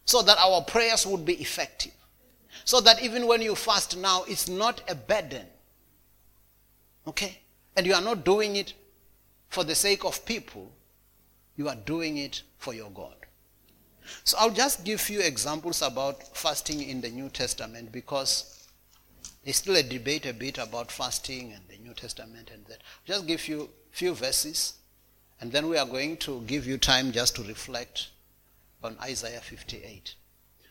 [0.09, 1.93] So that our prayers would be effective.
[2.65, 5.45] So that even when you fast now, it's not a burden.
[7.07, 7.41] Okay?
[7.77, 8.73] And you are not doing it
[9.51, 10.73] for the sake of people,
[11.59, 13.17] you are doing it for your God.
[14.25, 18.67] So I'll just give you examples about fasting in the New Testament because
[19.45, 22.79] there's still a debate a bit about fasting and the New Testament and that.
[23.05, 24.73] Just give you few verses
[25.39, 28.09] and then we are going to give you time just to reflect
[28.83, 30.15] on Isaiah 58.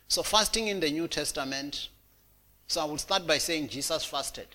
[0.08, 1.90] So fasting in the New Testament,
[2.68, 4.48] so I will start by saying Jesus fasted.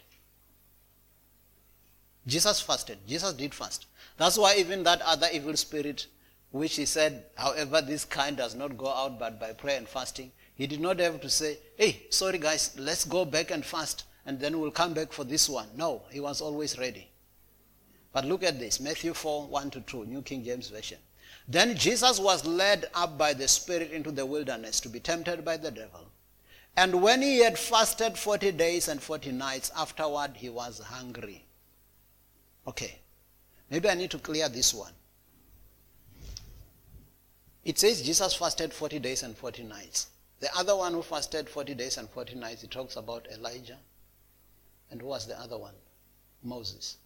[2.27, 2.99] Jesus fasted.
[3.07, 3.87] Jesus did fast.
[4.17, 6.07] That's why even that other evil spirit,
[6.51, 10.33] which he said, however, this kind does not go out but by prayer and fasting,
[10.55, 14.39] he did not have to say, hey, sorry guys, let's go back and fast and
[14.39, 15.67] then we'll come back for this one.
[15.77, 17.09] No, he was always ready.
[18.13, 20.99] But look at this Matthew 4 1 to 2, New King James Version.
[21.49, 25.57] Then Jesus was led up by the Spirit into the wilderness to be tempted by
[25.57, 26.09] the devil.
[26.77, 31.45] And when he had fasted 40 days and 40 nights, afterward he was hungry.
[32.67, 32.99] Okay.
[33.71, 34.93] Maybe I need to clear this one.
[37.65, 40.09] It says Jesus fasted 40 days and 40 nights.
[40.41, 43.79] The other one who fasted 40 days and 40 nights, he talks about Elijah.
[44.91, 45.75] And who was the other one?
[46.43, 46.97] Moses.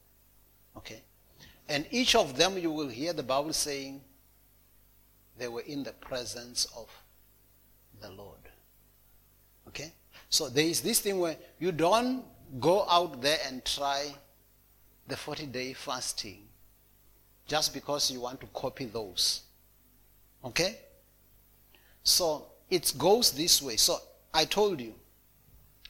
[0.77, 1.03] Okay.
[1.69, 4.01] And each of them you will hear the Bible saying
[5.39, 6.89] they were in the presence of
[8.01, 8.41] the Lord.
[9.69, 9.93] Okay?
[10.29, 12.25] So there is this thing where you don't
[12.61, 14.15] go out there and try
[15.09, 16.43] the 40 day fasting
[17.47, 19.43] just because you want to copy those.
[20.45, 20.79] Okay?
[22.03, 23.77] So it goes this way.
[23.77, 23.99] So
[24.35, 24.95] I told you,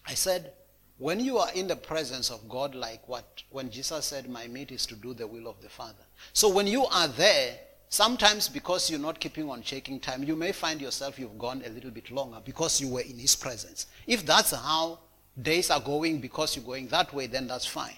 [0.07, 0.53] I said,
[0.99, 4.73] when you are in the presence of God, like what when Jesus said, My meat
[4.73, 6.05] is to do the will of the Father.
[6.33, 7.59] So when you are there,
[7.89, 11.71] sometimes because you're not keeping on checking time, you may find yourself you've gone a
[11.71, 13.87] little bit longer because you were in his presence.
[14.07, 15.01] If that's how
[15.41, 17.97] days are going because you're going that way, then that's fine.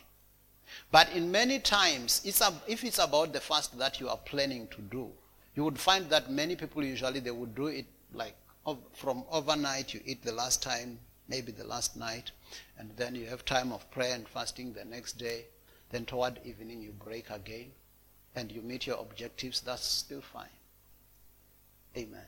[0.91, 4.69] But in many times, it's a, if it's about the fast that you are planning
[4.69, 5.11] to do,
[5.55, 8.35] you would find that many people usually they would do it like
[8.93, 12.31] from overnight you eat the last time, maybe the last night,
[12.79, 15.47] and then you have time of prayer and fasting the next day.
[15.91, 17.73] Then toward evening you break again,
[18.39, 19.61] and you meet your objectives.
[19.61, 20.57] That's still fine.
[21.97, 22.25] Amen.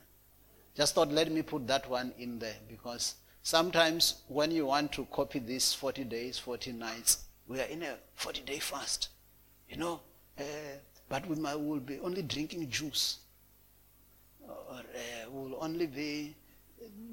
[0.75, 5.05] Just thought let me put that one in there because sometimes when you want to
[5.05, 9.09] copy these 40 days, 40 nights, we are in a 40 day fast.
[9.69, 10.01] You know,
[10.37, 10.43] uh,
[11.09, 13.19] but we will be only drinking juice
[14.47, 16.35] or uh, will only be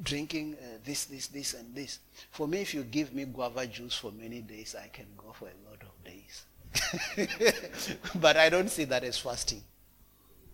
[0.03, 1.99] drinking uh, this, this, this, and this.
[2.31, 5.47] For me, if you give me guava juice for many days, I can go for
[5.47, 6.45] a lot of days.
[8.15, 9.63] but I don't see that as fasting.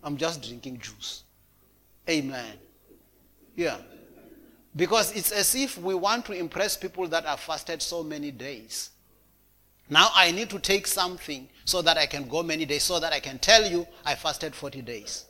[0.03, 1.23] I'm just drinking juice.
[2.09, 2.57] Amen.
[3.55, 3.77] Yeah.
[4.75, 8.91] Because it's as if we want to impress people that have fasted so many days.
[9.89, 13.13] Now I need to take something so that I can go many days, so that
[13.13, 15.25] I can tell you I fasted 40 days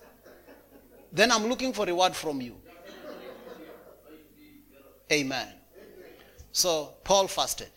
[1.16, 2.56] then I'm looking for reward from you.
[5.12, 5.48] Amen.
[6.52, 7.70] So Paul fasted.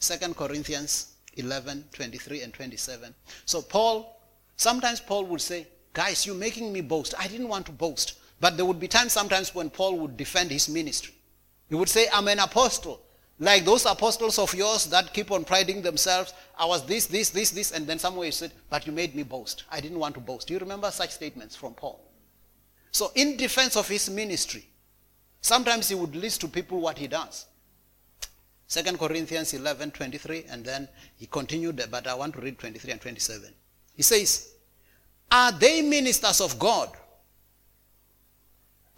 [0.00, 3.14] 2 Corinthians 11, 23 and 27.
[3.44, 4.20] So Paul,
[4.56, 7.14] sometimes Paul would say, guys, you're making me boast.
[7.18, 8.18] I didn't want to boast.
[8.40, 11.14] But there would be times sometimes when Paul would defend his ministry.
[11.68, 13.00] He would say, I'm an apostle.
[13.38, 17.50] Like those apostles of yours that keep on priding themselves, I was this, this, this,
[17.50, 19.64] this, and then somewhere he said, but you made me boast.
[19.70, 20.48] I didn't want to boast.
[20.48, 22.00] Do you remember such statements from Paul?
[22.90, 24.66] So, in defense of his ministry,
[25.42, 27.44] sometimes he would list to people what he does.
[28.68, 33.00] 2 Corinthians 11 23, and then he continued, but I want to read 23 and
[33.00, 33.48] 27.
[33.94, 34.52] He says,
[35.30, 36.90] Are they ministers of God?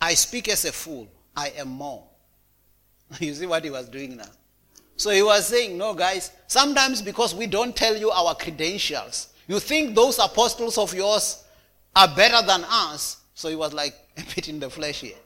[0.01, 1.09] I speak as a fool.
[1.37, 2.05] I am more.
[3.21, 4.25] you see what he was doing now?
[4.97, 9.61] So he was saying, No, guys, sometimes because we don't tell you our credentials, you
[9.61, 11.45] think those apostles of yours
[11.95, 15.17] are better than us, so he was like a bit in the flesh here.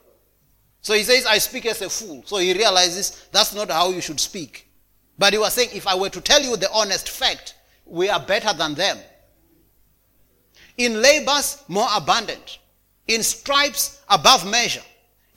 [0.83, 2.23] So he says, I speak as a fool.
[2.25, 4.67] So he realizes that's not how you should speak.
[5.17, 7.55] But he was saying, if I were to tell you the honest fact,
[7.85, 8.97] we are better than them.
[10.77, 12.59] In labors, more abundant.
[13.07, 14.83] In stripes, above measure.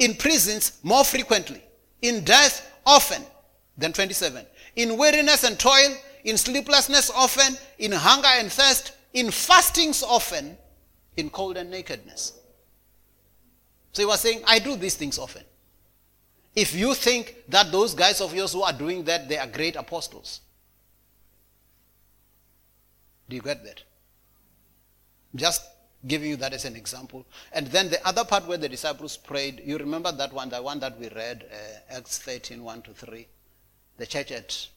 [0.01, 1.63] In prisons, more frequently.
[2.03, 3.23] In death, often.
[3.79, 4.45] Then 27.
[4.75, 5.95] In weariness and toil.
[6.25, 7.57] In sleeplessness, often.
[7.79, 8.93] In hunger and thirst.
[9.13, 10.59] In fastings, often.
[11.17, 12.33] In cold and nakedness.
[13.97, 15.43] So he was saying, I do these things often.
[16.55, 19.75] If you think that those guys of yours who are doing that, they are great
[19.75, 20.43] apostles.
[23.27, 23.83] Do you get that?
[25.35, 25.63] Just
[26.07, 27.25] giving you that as an example.
[27.55, 30.79] And then the other part where the disciples prayed, you remember that one, the one
[30.81, 33.27] that we read, uh, Acts 13, 1 to 3,
[33.97, 34.69] the church at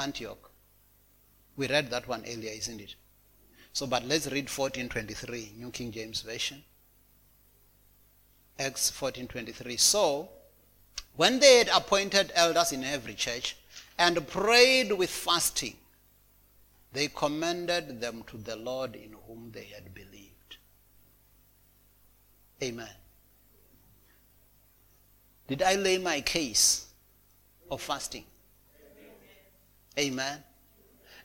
[0.00, 0.50] Antioch.
[1.56, 2.96] We read that one earlier, isn't it?
[3.72, 6.64] So, but let's read 1423, New King James Version.
[8.62, 9.76] Acts 14:23.
[9.76, 10.30] So,
[11.16, 13.56] when they had appointed elders in every church
[13.98, 15.76] and prayed with fasting,
[16.92, 20.58] they commended them to the Lord in whom they had believed.
[22.62, 22.94] Amen.
[25.48, 26.86] Did I lay my case
[27.68, 28.26] of fasting?
[29.98, 30.44] Amen.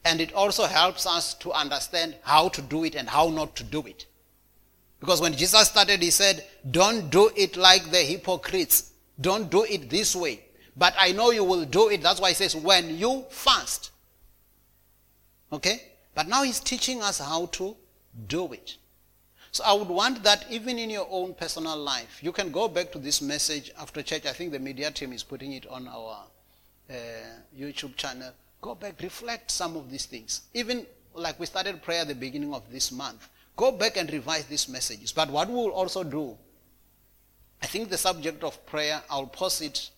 [0.04, 3.64] And it also helps us to understand how to do it and how not to
[3.64, 4.08] do it.
[5.00, 8.92] Because when Jesus started, he said, Don't do it like the hypocrites.
[9.20, 10.44] Don't do it this way.
[10.76, 12.02] But I know you will do it.
[12.02, 13.92] That's why he says, When you fast.
[15.52, 15.82] Okay?
[16.16, 17.76] But now he's teaching us how to
[18.28, 18.78] do it.
[19.52, 22.92] So I would want that even in your own personal life, you can go back
[22.92, 24.26] to this message after church.
[24.26, 26.26] I think the media team is putting it on our
[26.90, 26.94] uh,
[27.58, 28.32] YouTube channel.
[28.62, 30.42] Go back, reflect some of these things.
[30.54, 33.30] Even like we started prayer at the beginning of this month.
[33.58, 35.12] Go back and revise these messages.
[35.12, 36.38] But what we will also do,
[37.62, 39.90] I think the subject of prayer, I'll post it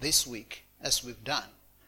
[0.00, 1.44] this week as we've done.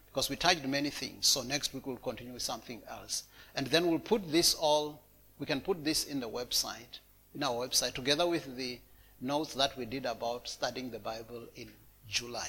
[0.07, 1.27] Because we touched many things.
[1.27, 3.25] So next week we'll continue with something else.
[3.57, 5.03] And then we'll put this all,
[5.41, 7.01] we can put this in the website,
[7.35, 8.79] in our website, together with the
[9.21, 11.69] notes that we did about studying the Bible in
[12.09, 12.49] July.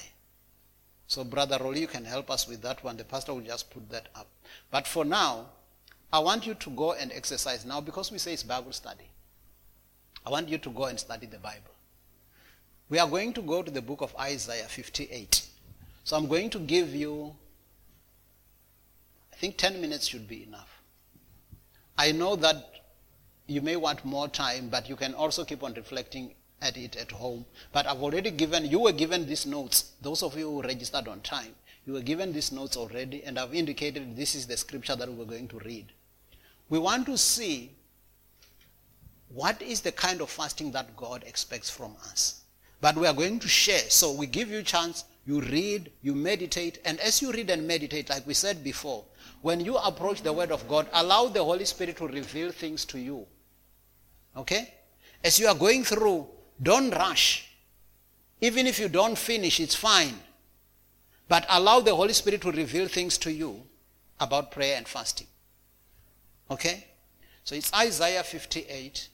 [1.08, 2.96] So Brother Rolly, you can help us with that one.
[2.96, 4.28] The pastor will just put that up.
[4.70, 5.46] But for now,
[6.12, 9.08] I want you to go and exercise now because we say it's Bible study.
[10.26, 11.72] I want you to go and study the Bible.
[12.90, 15.46] We are going to go to the book of Isaiah 58.
[16.04, 17.34] So I'm going to give you,
[19.32, 20.82] I think 10 minutes should be enough.
[21.96, 22.82] I know that
[23.46, 27.10] you may want more time, but you can also keep on reflecting at it at
[27.10, 27.46] home.
[27.72, 29.92] But I've already given, you were given these notes.
[30.02, 31.54] Those of you who registered on time,
[31.86, 35.24] you were given these notes already, and I've indicated this is the scripture that we're
[35.24, 35.86] going to read.
[36.72, 37.70] We want to see
[39.28, 42.44] what is the kind of fasting that God expects from us.
[42.80, 43.90] But we are going to share.
[43.90, 48.08] So we give you chance, you read, you meditate, and as you read and meditate,
[48.08, 49.04] like we said before,
[49.42, 52.98] when you approach the Word of God, allow the Holy Spirit to reveal things to
[52.98, 53.26] you.
[54.34, 54.72] Okay?
[55.22, 56.26] As you are going through,
[56.62, 57.52] don't rush.
[58.40, 60.14] Even if you don't finish, it's fine.
[61.28, 63.60] But allow the Holy Spirit to reveal things to you
[64.18, 65.26] about prayer and fasting.
[66.50, 66.86] Okay?
[67.44, 69.08] So it's Isaiah 58,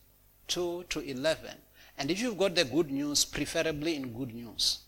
[0.49, 1.51] 2 to 11.
[1.97, 4.81] And if you've got the good news, preferably in good news.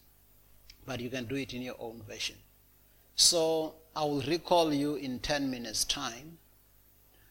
[0.87, 2.37] But you can do it in your own version.
[3.17, 6.39] So I will recall you in 10 minutes' time.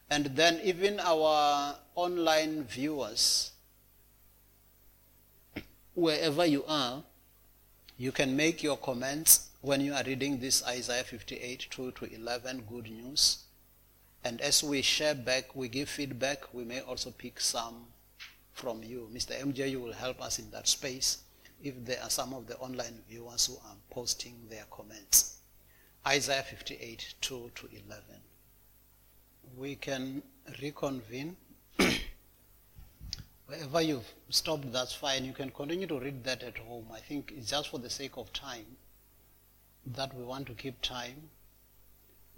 [0.10, 3.52] And then even our online viewers,
[5.94, 7.04] wherever you are,
[7.98, 12.64] you can make your comments when you are reading this Isaiah 58, 2 to 11,
[12.70, 13.44] good news.
[14.24, 17.88] And as we share back, we give feedback, we may also pick some
[18.54, 19.10] from you.
[19.14, 19.40] Mr.
[19.40, 21.20] MJ, you will help us in that space
[21.64, 25.38] if there are some of the online viewers who are posting their comments.
[26.06, 28.04] Isaiah 58, 2 to 11.
[29.58, 30.22] We can
[30.62, 31.38] reconvene.
[33.46, 35.26] Wherever you've stopped, that's fine.
[35.26, 36.88] You can continue to read that at home.
[36.94, 38.78] I think it's just for the sake of time
[39.86, 41.30] that we want to keep time.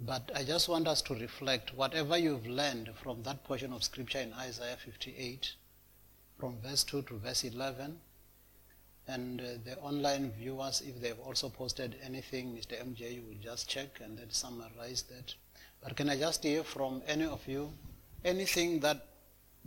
[0.04, 4.18] But I just want us to reflect whatever you've learned from that portion of scripture
[4.18, 5.52] in Isaiah 58,
[6.40, 8.00] from verse 2 to verse 11.
[9.06, 12.82] And uh, the online viewers, if they've also posted anything, Mr.
[12.82, 15.34] MJ, you will just check and then summarize that.
[15.80, 17.72] But can I just hear from any of you
[18.24, 19.06] anything that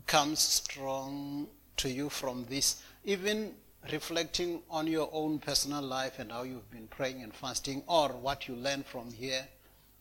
[0.06, 1.48] comes strong
[1.78, 3.54] to you from this, even
[3.90, 8.50] reflecting on your own personal life and how you've been praying and fasting, or what
[8.50, 9.48] you learned from here,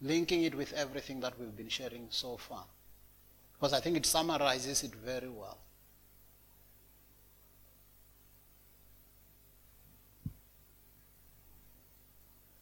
[0.04, 2.64] linking it with everything that we've been sharing so far?
[3.54, 5.58] Because I think it summarizes it very well.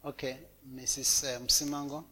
[0.05, 0.37] Okay,
[0.75, 1.37] Mrs.
[1.37, 2.03] Um, Simango.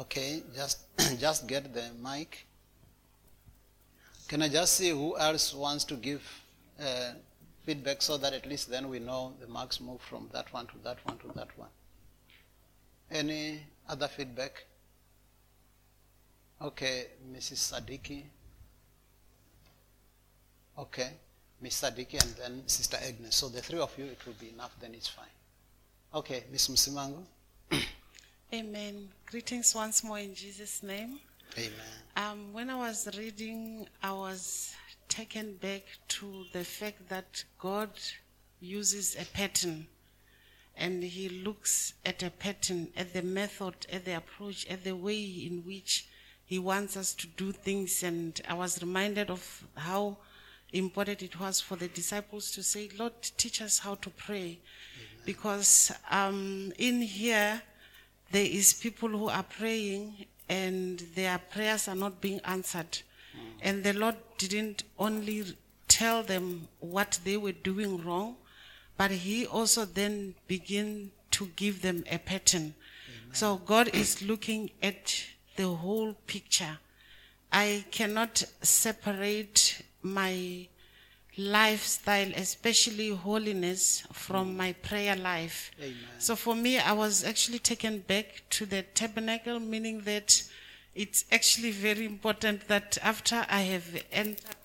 [0.00, 0.78] Okay, just
[1.18, 2.46] just get the mic.
[4.26, 6.22] Can I just see who else wants to give
[6.80, 7.12] uh,
[7.64, 10.74] feedback so that at least then we know the marks move from that one to
[10.84, 11.70] that one to that one?
[13.10, 14.64] Any other feedback?
[16.60, 17.72] Okay, Mrs.
[17.72, 18.22] Sadiki.
[20.78, 21.10] Okay.
[21.64, 23.34] Miss Sadiki and then Sister Agnes.
[23.36, 25.24] So the three of you, it will be enough, then it's fine.
[26.14, 27.24] Okay, Miss Musimango.
[28.52, 29.08] Amen.
[29.26, 31.18] Greetings once more in Jesus' name.
[31.56, 31.72] Amen.
[32.16, 34.74] Um, when I was reading, I was
[35.08, 37.90] taken back to the fact that God
[38.60, 39.86] uses a pattern
[40.76, 45.22] and He looks at a pattern, at the method, at the approach, at the way
[45.22, 46.06] in which
[46.44, 48.02] He wants us to do things.
[48.02, 50.18] And I was reminded of how
[50.72, 54.58] important it was for the disciples to say, Lord, teach us how to pray.
[55.24, 57.62] Because um, in here,
[58.32, 62.98] there is people who are praying and their prayers are not being answered.
[63.60, 65.56] And the Lord didn't only
[65.88, 68.36] tell them what they were doing wrong,
[68.96, 72.74] but He also then began to give them a pattern.
[73.32, 75.24] So God is looking at
[75.56, 76.78] the whole picture.
[77.52, 80.68] I cannot separate my
[81.36, 84.56] lifestyle, especially holiness, from mm.
[84.56, 85.72] my prayer life.
[85.80, 85.96] Amen.
[86.18, 90.42] So for me, I was actually taken back to the tabernacle, meaning that
[90.94, 94.56] it's actually very important that after I have entered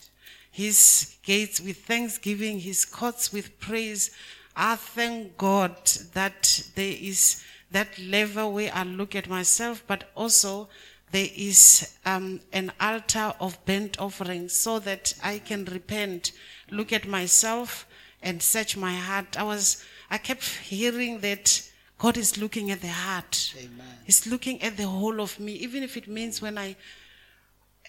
[0.52, 4.12] his gates with thanksgiving, his courts with praise,
[4.56, 5.76] I thank God
[6.14, 10.70] that there is that level where I look at myself, but also
[11.12, 16.32] there is um, an altar of burnt offerings so that I can repent,
[16.70, 17.88] look at myself
[18.22, 19.38] and search my heart.
[19.38, 21.69] I was, I kept hearing that
[22.00, 23.54] God is looking at the heart.
[23.58, 23.86] Amen.
[24.06, 26.78] He's looking at the whole of me, even if it means when I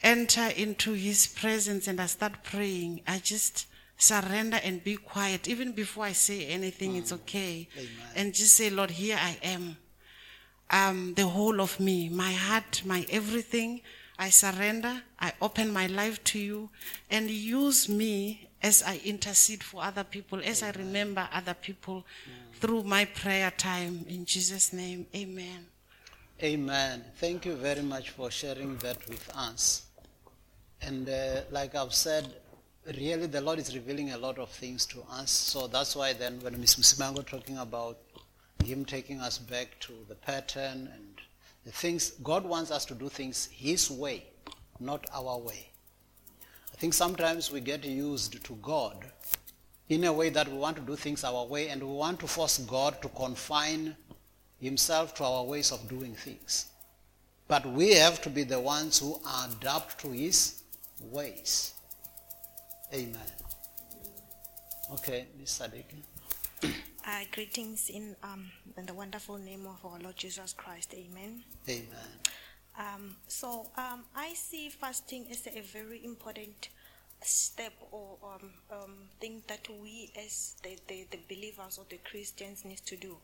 [0.02, 3.66] enter into His presence and I start praying, I just
[3.96, 5.46] surrender and be quiet.
[5.46, 7.68] Even before I say anything, it's okay.
[7.76, 7.90] Amen.
[8.16, 9.76] And just say, Lord, here I am.
[10.70, 13.80] Um, the whole of me, my heart, my everything.
[14.18, 15.02] I surrender.
[15.18, 16.68] I open my life to you
[17.10, 22.04] and use me as I intercede for other people, as I remember other people
[22.54, 24.04] through my prayer time.
[24.08, 25.66] In Jesus' name, amen.
[26.42, 27.04] Amen.
[27.16, 29.86] Thank you very much for sharing that with us.
[30.82, 32.32] And uh, like I've said,
[32.86, 35.30] really the Lord is revealing a lot of things to us.
[35.30, 36.76] So that's why then when Ms.
[36.76, 37.98] Musimango talking about
[38.64, 41.20] Him taking us back to the pattern and
[41.64, 44.24] the things, God wants us to do things His way,
[44.78, 45.69] not our way.
[46.80, 49.04] I think sometimes we get used to God
[49.90, 52.26] in a way that we want to do things our way and we want to
[52.26, 53.94] force God to confine
[54.58, 56.70] himself to our ways of doing things.
[57.48, 60.62] But we have to be the ones who adapt to his
[61.02, 61.74] ways.
[62.94, 63.30] Amen.
[64.94, 65.60] Okay, Ms.
[65.60, 66.72] Sadiki.
[67.06, 70.94] Uh, greetings in, um, in the wonderful name of our Lord Jesus Christ.
[70.94, 71.42] Amen.
[71.68, 72.08] Amen.
[72.80, 76.70] Um, so um, I see fasting as a very important
[77.22, 82.64] step or um, um, thing that we as the, the, the believers or the Christians
[82.64, 83.16] need to do.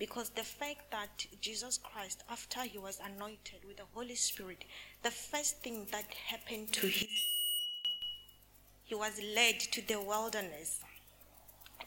[0.00, 4.64] Because the fact that Jesus Christ, after he was anointed with the Holy Spirit,
[5.04, 7.08] the first thing that happened to him,
[8.82, 10.80] he was led to the wilderness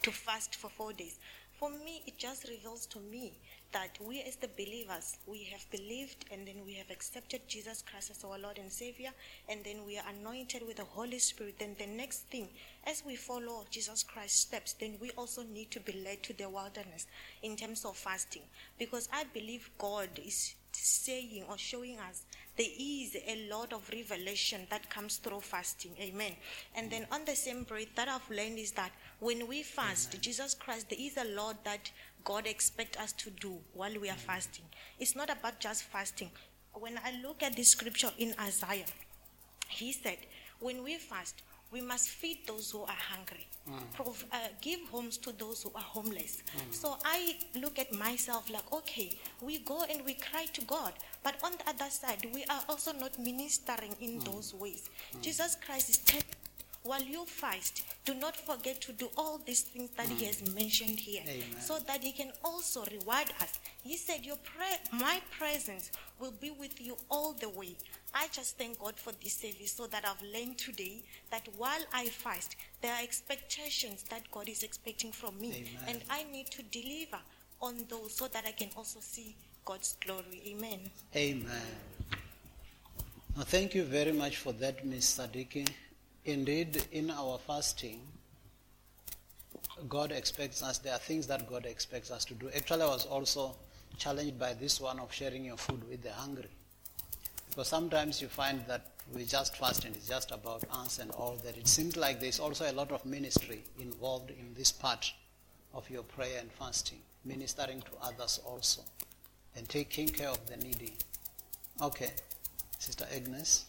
[0.02, 1.20] to fast for four days.
[1.60, 3.34] For me, it just reveals to me
[3.78, 8.10] that we as the believers, we have believed and then we have accepted Jesus Christ
[8.10, 9.12] as our Lord and Savior,
[9.48, 11.60] and then we are anointed with the Holy Spirit.
[11.60, 12.50] Then the next thing,
[12.88, 16.50] as we follow Jesus Christ's steps, then we also need to be led to the
[16.50, 17.06] wilderness
[17.44, 18.42] in terms of fasting.
[18.80, 22.24] Because I believe God is saying or showing us
[22.58, 25.92] there is a lot of revelation that comes through fasting.
[26.02, 26.32] Amen.
[26.76, 30.22] And then on the same breath that I've learned is that when we fast, Amen.
[30.22, 31.92] Jesus Christ, there is a lot that
[32.28, 34.66] God expects us to do while we are fasting.
[35.00, 36.30] It's not about just fasting.
[36.74, 38.84] When I look at this scripture in Isaiah,
[39.70, 40.18] he said,
[40.60, 41.42] when we fast,
[41.72, 43.80] we must feed those who are hungry, mm.
[43.94, 46.44] Prov- uh, give homes to those who are homeless.
[46.58, 46.74] Mm.
[46.74, 50.94] So I look at myself like, okay, we go and we cry to God,
[51.24, 54.24] but on the other side, we are also not ministering in mm.
[54.26, 54.90] those ways.
[55.16, 55.22] Mm.
[55.22, 56.26] Jesus Christ is telling
[56.88, 60.18] while you fast, do not forget to do all these things that mm.
[60.18, 61.60] he has mentioned here, Amen.
[61.60, 63.60] so that he can also reward us.
[63.84, 67.76] He said, "Your pre- my presence will be with you all the way."
[68.14, 72.08] I just thank God for this service, so that I've learned today that while I
[72.08, 75.84] fast, there are expectations that God is expecting from me, Amen.
[75.88, 77.20] and I need to deliver
[77.62, 79.36] on those, so that I can also see
[79.66, 80.42] God's glory.
[80.48, 80.80] Amen.
[81.16, 81.68] Amen.
[83.36, 85.20] Well, thank you very much for that, Ms.
[85.20, 85.68] Sadiki.
[86.28, 88.02] Indeed, in our fasting,
[89.88, 92.50] God expects us, there are things that God expects us to do.
[92.54, 93.56] Actually, I was also
[93.98, 96.50] challenged by this one of sharing your food with the hungry.
[97.50, 101.38] Because sometimes you find that we just fast and it's just about us and all
[101.46, 101.58] that.
[101.58, 105.14] It seems like there's also a lot of ministry involved in this part
[105.74, 108.82] of your prayer and fasting, ministering to others also,
[109.56, 110.92] and taking care of the needy.
[111.82, 112.10] Okay,
[112.80, 113.64] Sister Agnes.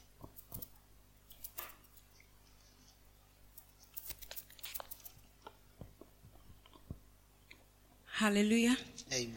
[8.19, 8.77] Hallelujah.
[9.13, 9.33] Amen.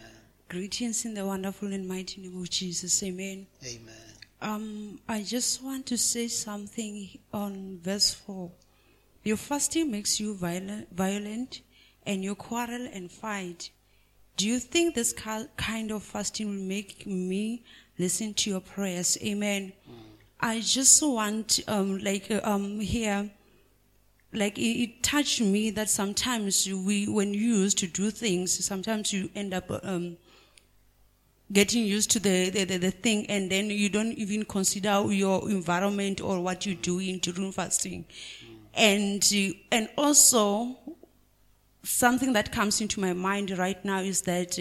[0.49, 3.03] Greetings in the wonderful and mighty name of Jesus.
[3.03, 3.45] Amen.
[3.63, 3.93] Amen.
[4.41, 8.49] Um, I just want to say something on verse 4.
[9.23, 11.61] Your fasting makes you violent, violent
[12.07, 13.69] and you quarrel and fight.
[14.35, 17.61] Do you think this kind of fasting will make me
[17.99, 19.15] listen to your prayers?
[19.21, 19.73] Amen.
[19.87, 19.93] Mm.
[20.39, 23.29] I just want, um, like, uh, um, here,
[24.33, 29.11] like it, it, touched me that sometimes we, when you used to do things, sometimes
[29.11, 30.17] you end up um,
[31.51, 35.49] getting used to the, the, the, the, thing, and then you don't even consider your
[35.49, 38.05] environment or what you're doing during fasting.
[38.73, 39.29] And
[39.71, 40.77] and also
[41.83, 44.57] something that comes into my mind right now is that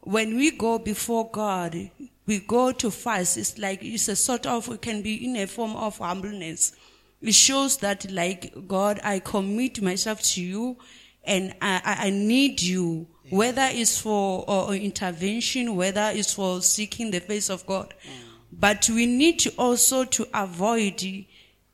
[0.00, 1.90] when we go before God,
[2.26, 3.38] we go to fast.
[3.38, 6.72] It's like it's a sort of it can be in a form of humbleness
[7.20, 10.76] it shows that like God, I commit myself to you
[11.24, 17.20] and I, I need you, whether it's for uh, intervention, whether it's for seeking the
[17.20, 17.94] face of God.
[18.02, 18.10] Mm.
[18.52, 21.04] But we need to also to avoid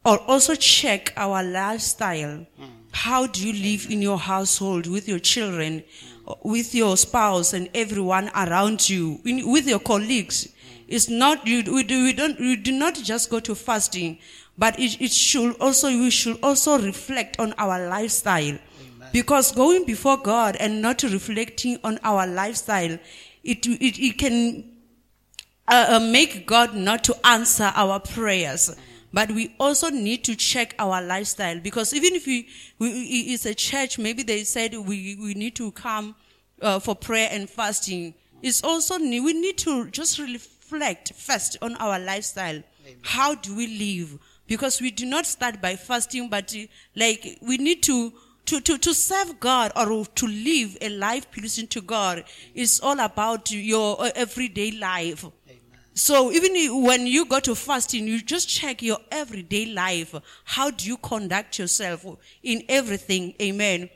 [0.05, 2.47] or also check our lifestyle.
[2.61, 2.69] Mm.
[2.91, 5.85] How do you live in your household with your children,
[6.27, 6.39] mm.
[6.43, 10.49] with your spouse and everyone around you, in, with your colleagues?
[10.89, 14.19] It's not, you, we, do, we don't, we do not just go to fasting
[14.57, 18.59] but it, it should also, we should also reflect on our lifestyle.
[18.59, 19.09] Amen.
[19.13, 22.99] Because going before God and not reflecting on our lifestyle,
[23.43, 24.65] it, it, it can
[25.69, 28.75] uh, uh, make God not to answer our prayers.
[29.13, 32.49] But we also need to check our lifestyle because even if we,
[32.81, 36.17] we it's a church, maybe they said we, we need to come
[36.61, 38.15] uh, for prayer and fasting.
[38.43, 42.63] It's also we need to just reflect reflect first on our lifestyle.
[43.03, 44.19] How do we live?
[44.47, 48.13] Because we do not start by fasting, but uh, like we need to
[48.47, 53.01] to, to, to serve God or to live a life pleasing to God is all
[53.01, 55.25] about your uh, everyday life.
[55.95, 60.15] So even when you go to fasting, you just check your everyday life.
[60.45, 62.05] How do you conduct yourself
[62.43, 63.35] in everything?
[63.41, 63.89] Amen.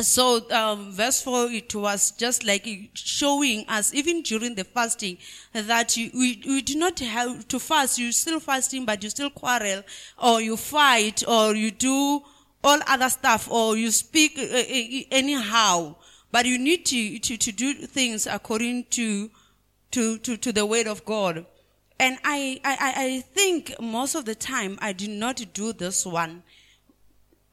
[0.00, 2.64] So, um, verse 4, it was just like
[2.94, 5.18] showing us, even during the fasting,
[5.52, 7.98] that you, we, we do not have to fast.
[7.98, 9.82] You still fasting, but you still quarrel,
[10.22, 12.22] or you fight, or you do
[12.62, 15.96] all other stuff, or you speak uh, uh, anyhow.
[16.30, 19.32] But you need to, to, to do things according to,
[19.90, 21.44] to, to, to the word of God.
[21.98, 26.06] And I, I, I I think most of the time I did not do this
[26.06, 26.44] one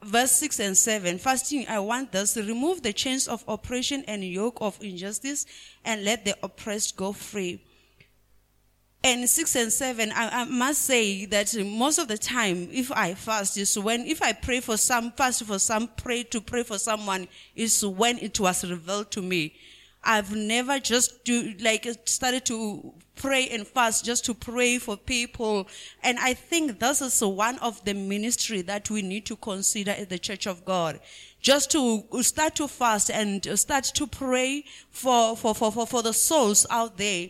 [0.02, 4.58] verse 6 and 7 fasting i want this remove the chains of oppression and yoke
[4.60, 5.46] of injustice
[5.84, 7.62] and let the oppressed go free.
[9.02, 13.14] And 6 and 7 I, I must say that most of the time if i
[13.14, 16.78] fast is when if i pray for some fast for some pray to pray for
[16.78, 19.54] someone is when it was revealed to me.
[20.02, 25.68] I've never just do like started to pray and fast just to pray for people.
[26.02, 30.08] And I think this is one of the ministry that we need to consider at
[30.08, 31.00] the Church of God.
[31.40, 36.12] Just to start to fast and start to pray for, for, for, for, for the
[36.12, 37.28] souls out there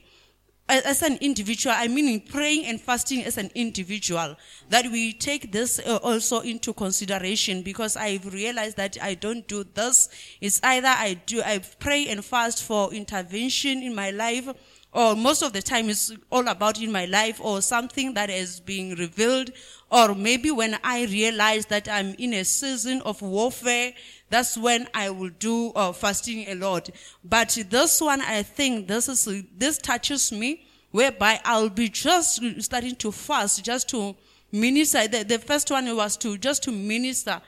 [0.68, 4.36] as an individual, I mean in praying and fasting as an individual,
[4.68, 9.64] that we take this uh, also into consideration because I've realized that I don't do
[9.74, 10.08] this.
[10.40, 14.48] It's either I do, I pray and fast for intervention in my life,
[14.96, 18.60] or most of the time it's all about in my life or something that is
[18.60, 19.50] being revealed,
[19.90, 23.92] or maybe when I realize that I'm in a season of warfare,
[24.30, 26.88] that's when I will do uh, fasting a lot.
[27.22, 32.96] But this one, I think this is this touches me, whereby I'll be just starting
[32.96, 34.16] to fast, just to
[34.50, 35.06] minister.
[35.08, 37.42] The, the first one was to just to minister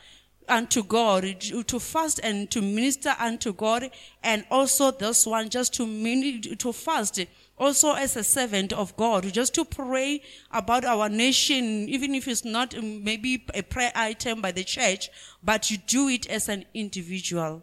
[0.48, 3.90] unto God, to fast and to minister unto God,
[4.22, 7.20] and also this one just to mini, to fast.
[7.58, 10.22] Also, as a servant of God, just to pray
[10.52, 15.10] about our nation, even if it's not um, maybe a prayer item by the church,
[15.42, 17.62] but you do it as an individual.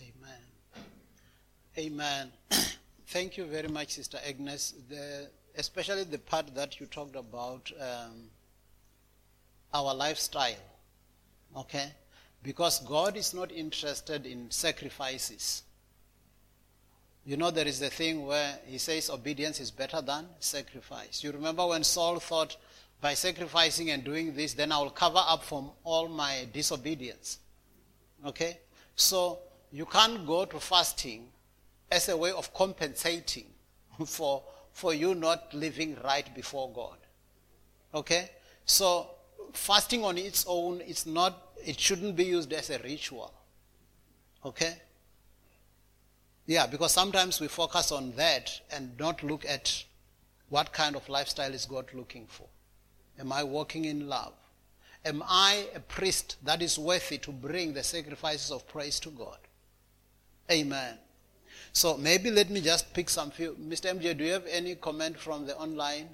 [0.00, 0.40] Amen.
[1.78, 2.32] Amen.
[3.06, 4.74] Thank you very much, Sister Agnes.
[4.88, 8.30] The, especially the part that you talked about um,
[9.72, 10.54] our lifestyle.
[11.56, 11.92] Okay?
[12.42, 15.62] Because God is not interested in sacrifices.
[17.24, 21.22] You know, there is a thing where he says obedience is better than sacrifice.
[21.22, 22.56] You remember when Saul thought,
[23.00, 27.38] by sacrificing and doing this, then I will cover up from all my disobedience.
[28.26, 28.58] Okay?
[28.94, 29.38] So
[29.72, 31.28] you can't go to fasting
[31.90, 33.46] as a way of compensating
[34.06, 34.42] for,
[34.72, 36.96] for you not living right before God.
[37.94, 38.30] Okay?
[38.66, 39.10] So
[39.52, 43.32] fasting on its own, it's not, it shouldn't be used as a ritual.
[44.44, 44.74] Okay?
[46.50, 49.84] Yeah, because sometimes we focus on that and not look at
[50.48, 52.48] what kind of lifestyle is God looking for.
[53.20, 54.32] Am I walking in love?
[55.04, 59.38] Am I a priest that is worthy to bring the sacrifices of praise to God?
[60.50, 60.98] Amen.
[61.72, 63.52] So maybe let me just pick some few.
[63.52, 63.96] Mr.
[63.96, 66.08] MJ, do you have any comment from the online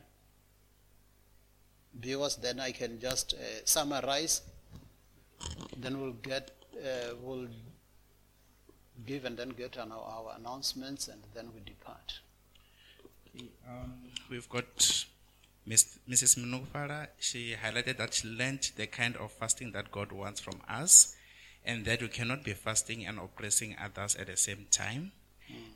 [1.98, 2.36] viewers?
[2.36, 4.42] Then I can just uh, summarize.
[5.78, 7.48] Then we'll get, uh, we'll
[9.06, 12.20] give and then get on our, our announcements and then we depart.
[13.68, 13.94] Um,
[14.30, 15.06] we've got
[15.66, 16.38] Miss, Mrs.
[16.38, 17.08] Minufara.
[17.18, 21.16] She highlighted that she learned the kind of fasting that God wants from us,
[21.64, 25.12] and that we cannot be fasting and oppressing others at the same time.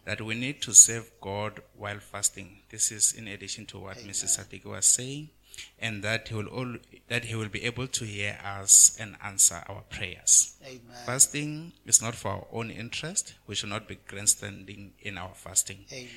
[0.04, 2.58] That we need to serve God while fasting.
[2.70, 4.38] This is in addition to what Mrs.
[4.38, 5.30] Sadiki was saying,
[5.78, 6.76] and that he will all,
[7.08, 10.56] that he will be able to hear us and answer our prayers.
[10.64, 10.80] Amen.
[11.06, 13.34] Fasting is not for our own interest.
[13.46, 15.84] We should not be grandstanding in our fasting.
[15.92, 16.08] Amen.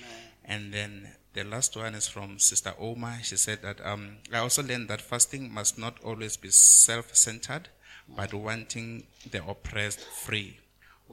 [0.45, 3.19] And then the last one is from Sister Oma.
[3.23, 7.69] She said that um, I also learned that fasting must not always be self centered,
[8.07, 10.59] but wanting the oppressed free.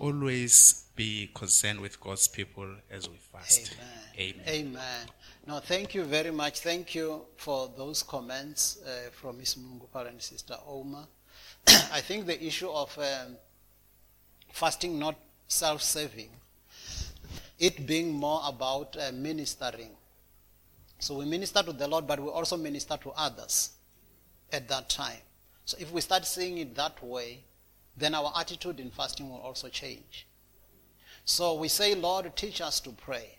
[0.01, 3.77] Always be concerned with God's people as we fast.
[4.19, 4.35] Amen.
[4.49, 4.69] Amen.
[4.69, 5.07] Amen.
[5.47, 6.61] No, thank you very much.
[6.61, 9.57] Thank you for those comments uh, from Ms.
[9.57, 11.07] Mungupal and Sister Oma.
[11.93, 13.37] I think the issue of um,
[14.53, 15.17] fasting not
[15.49, 16.31] self-serving,
[17.59, 19.91] it being more about uh, ministering.
[20.99, 23.73] So we minister to the Lord, but we also minister to others
[24.51, 25.21] at that time.
[25.67, 27.45] So if we start seeing it that way,
[28.01, 30.27] then our attitude in fasting will also change.
[31.25, 33.39] So we say, Lord, teach us to pray.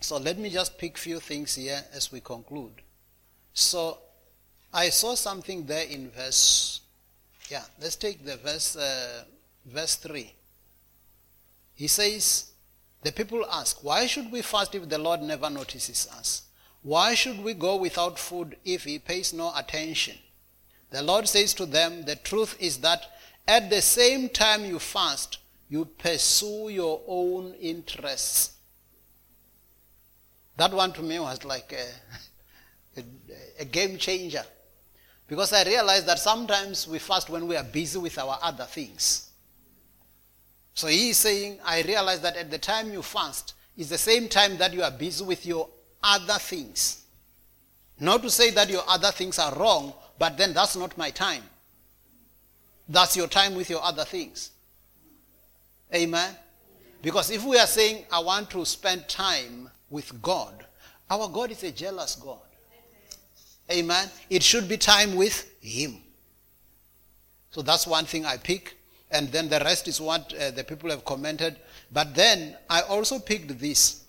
[0.00, 2.82] So let me just pick few things here as we conclude.
[3.52, 3.98] So
[4.72, 6.80] I saw something there in verse,
[7.48, 9.24] yeah, let's take the verse, uh,
[9.66, 10.32] verse 3.
[11.74, 12.52] He says,
[13.02, 16.42] the people ask, why should we fast if the Lord never notices us?
[16.82, 20.16] Why should we go without food if he pays no attention?
[20.90, 23.06] The Lord says to them, the truth is that
[23.50, 28.52] at the same time you fast, you pursue your own interests.
[30.56, 33.04] That one to me was like a, a,
[33.62, 34.44] a game changer.
[35.26, 39.30] Because I realized that sometimes we fast when we are busy with our other things.
[40.74, 44.28] So he is saying, I realize that at the time you fast is the same
[44.28, 45.68] time that you are busy with your
[46.04, 47.04] other things.
[47.98, 51.42] Not to say that your other things are wrong, but then that's not my time.
[52.90, 54.50] That's your time with your other things.
[55.94, 56.34] Amen.
[57.00, 60.66] Because if we are saying, I want to spend time with God,
[61.08, 62.40] our God is a jealous God.
[63.70, 64.08] Amen.
[64.28, 65.98] It should be time with Him.
[67.52, 68.76] So that's one thing I pick.
[69.12, 71.56] And then the rest is what uh, the people have commented.
[71.92, 74.04] But then I also picked this.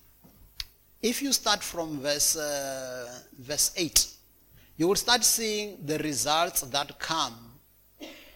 [1.04, 4.08] If you start from verse, uh, verse 8,
[4.78, 7.51] you will start seeing the results that come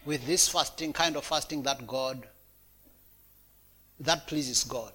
[0.06, 2.28] with this fasting, kind of fasting that God,
[4.00, 4.92] that pleases God.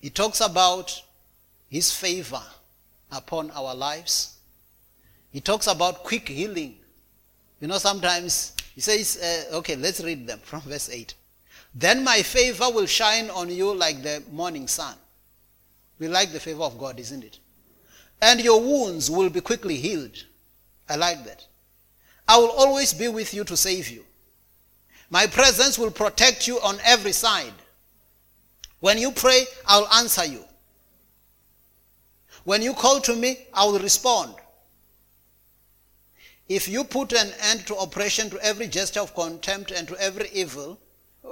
[0.00, 1.02] He talks about
[1.68, 2.42] his favor
[3.10, 4.38] upon our lives.
[5.30, 6.76] He talks about quick healing.
[7.60, 11.14] You know, sometimes he says, uh, okay, let's read them from verse 8.
[11.74, 14.96] Then my favor will shine on you like the morning sun.
[15.98, 17.38] We like the favor of God, isn't it?
[18.22, 20.24] And your wounds will be quickly healed.
[20.88, 21.46] I like that.
[22.30, 24.04] I will always be with you to save you.
[25.10, 27.52] My presence will protect you on every side.
[28.78, 30.44] When you pray, I'll answer you.
[32.44, 34.36] When you call to me, I will respond.
[36.48, 40.28] If you put an end to oppression, to every gesture of contempt, and to every
[40.32, 40.78] evil,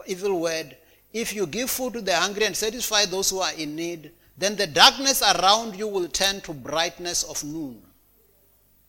[0.05, 0.77] evil word,
[1.13, 4.57] if you give food to the hungry and satisfy those who are in need, then
[4.57, 7.85] the darkness around you will turn to brightness of noon.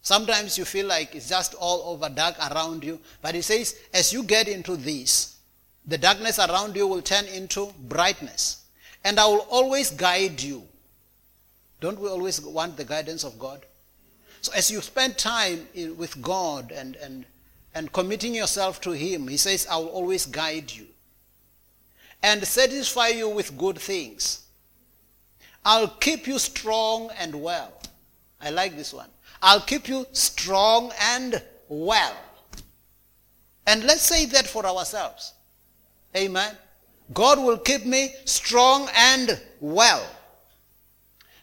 [0.02, 4.14] Sometimes you feel like it's just all over dark around you, but he says, as
[4.14, 5.38] you get into this,
[5.86, 8.66] the darkness around you will turn into brightness.
[9.04, 10.64] And I will always guide you.
[11.82, 13.66] Don't we always want the guidance of God?
[14.42, 17.26] So as you spend time in, with God and, and,
[17.76, 20.88] and committing yourself to Him, He says, I will always guide you
[22.22, 24.46] and satisfy you with good things.
[25.66, 27.74] I'll keep you strong and well.
[28.42, 29.10] I like this one.
[29.42, 32.16] I'll keep you strong and well.
[33.66, 35.34] And let's say that for ourselves.
[36.16, 36.56] Amen.
[37.14, 40.06] God will keep me strong and well.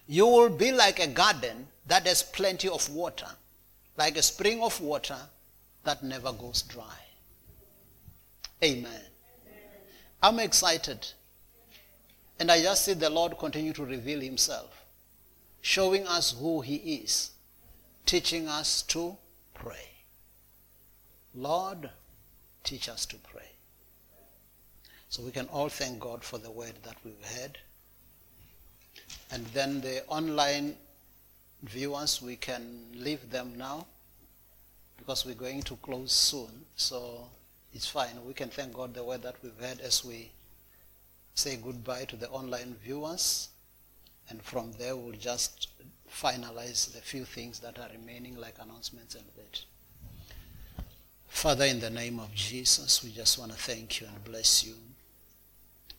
[0.07, 3.29] You will be like a garden that has plenty of water,
[3.97, 5.19] like a spring of water
[5.85, 6.99] that never goes dry.
[8.63, 9.01] Amen.
[10.23, 11.07] I'm excited.
[12.39, 14.85] And I just see the Lord continue to reveal himself,
[15.61, 17.31] showing us who he is,
[18.07, 19.17] teaching us to
[19.53, 19.91] pray.
[21.35, 21.91] Lord,
[22.63, 23.51] teach us to pray.
[25.09, 27.59] So we can all thank God for the word that we've heard.
[29.31, 30.77] And then the online
[31.63, 33.87] viewers, we can leave them now
[34.97, 36.65] because we're going to close soon.
[36.77, 37.29] So
[37.75, 38.25] it's fine.
[38.25, 40.31] We can thank God the word that we've heard as we
[41.35, 43.49] say goodbye to the online viewers.
[44.29, 45.69] And from there, we'll just
[46.11, 49.65] finalize the few things that are remaining, like announcements and that.
[51.29, 54.75] Father, in the name of Jesus, we just want to thank you and bless you.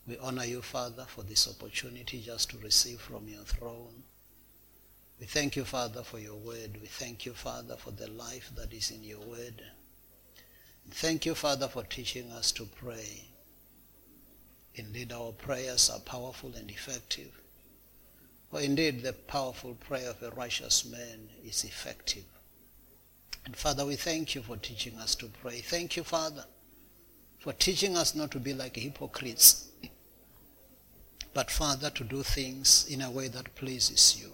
[0.07, 4.03] We honor you, Father, for this opportunity just to receive from your throne.
[5.19, 6.77] We thank you, Father, for your word.
[6.81, 9.61] We thank you, Father, for the life that is in your word.
[10.91, 13.25] Thank you, Father, for teaching us to pray.
[14.75, 17.41] Indeed, our prayers are powerful and effective.
[18.51, 22.23] For indeed, the powerful prayer of a righteous man is effective.
[23.45, 25.59] And Father, we thank you for teaching us to pray.
[25.59, 26.45] Thank you, Father,
[27.39, 29.69] for teaching us not to be like hypocrites,
[31.33, 34.31] but Father, to do things in a way that pleases you.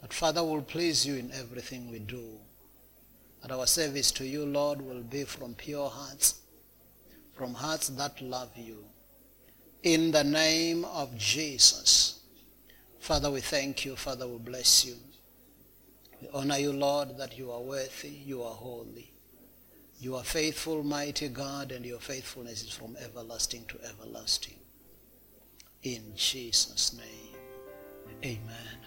[0.00, 2.38] That Father will please you in everything we do.
[3.42, 6.40] That our service to you, Lord, will be from pure hearts,
[7.34, 8.84] from hearts that love you.
[9.82, 12.21] In the name of Jesus.
[13.02, 13.96] Father, we thank you.
[13.96, 14.94] Father, we bless you.
[16.20, 19.10] We honor you, Lord, that you are worthy, you are holy.
[19.98, 24.54] You are faithful, mighty God, and your faithfulness is from everlasting to everlasting.
[25.82, 27.34] In Jesus' name.
[28.24, 28.78] Amen.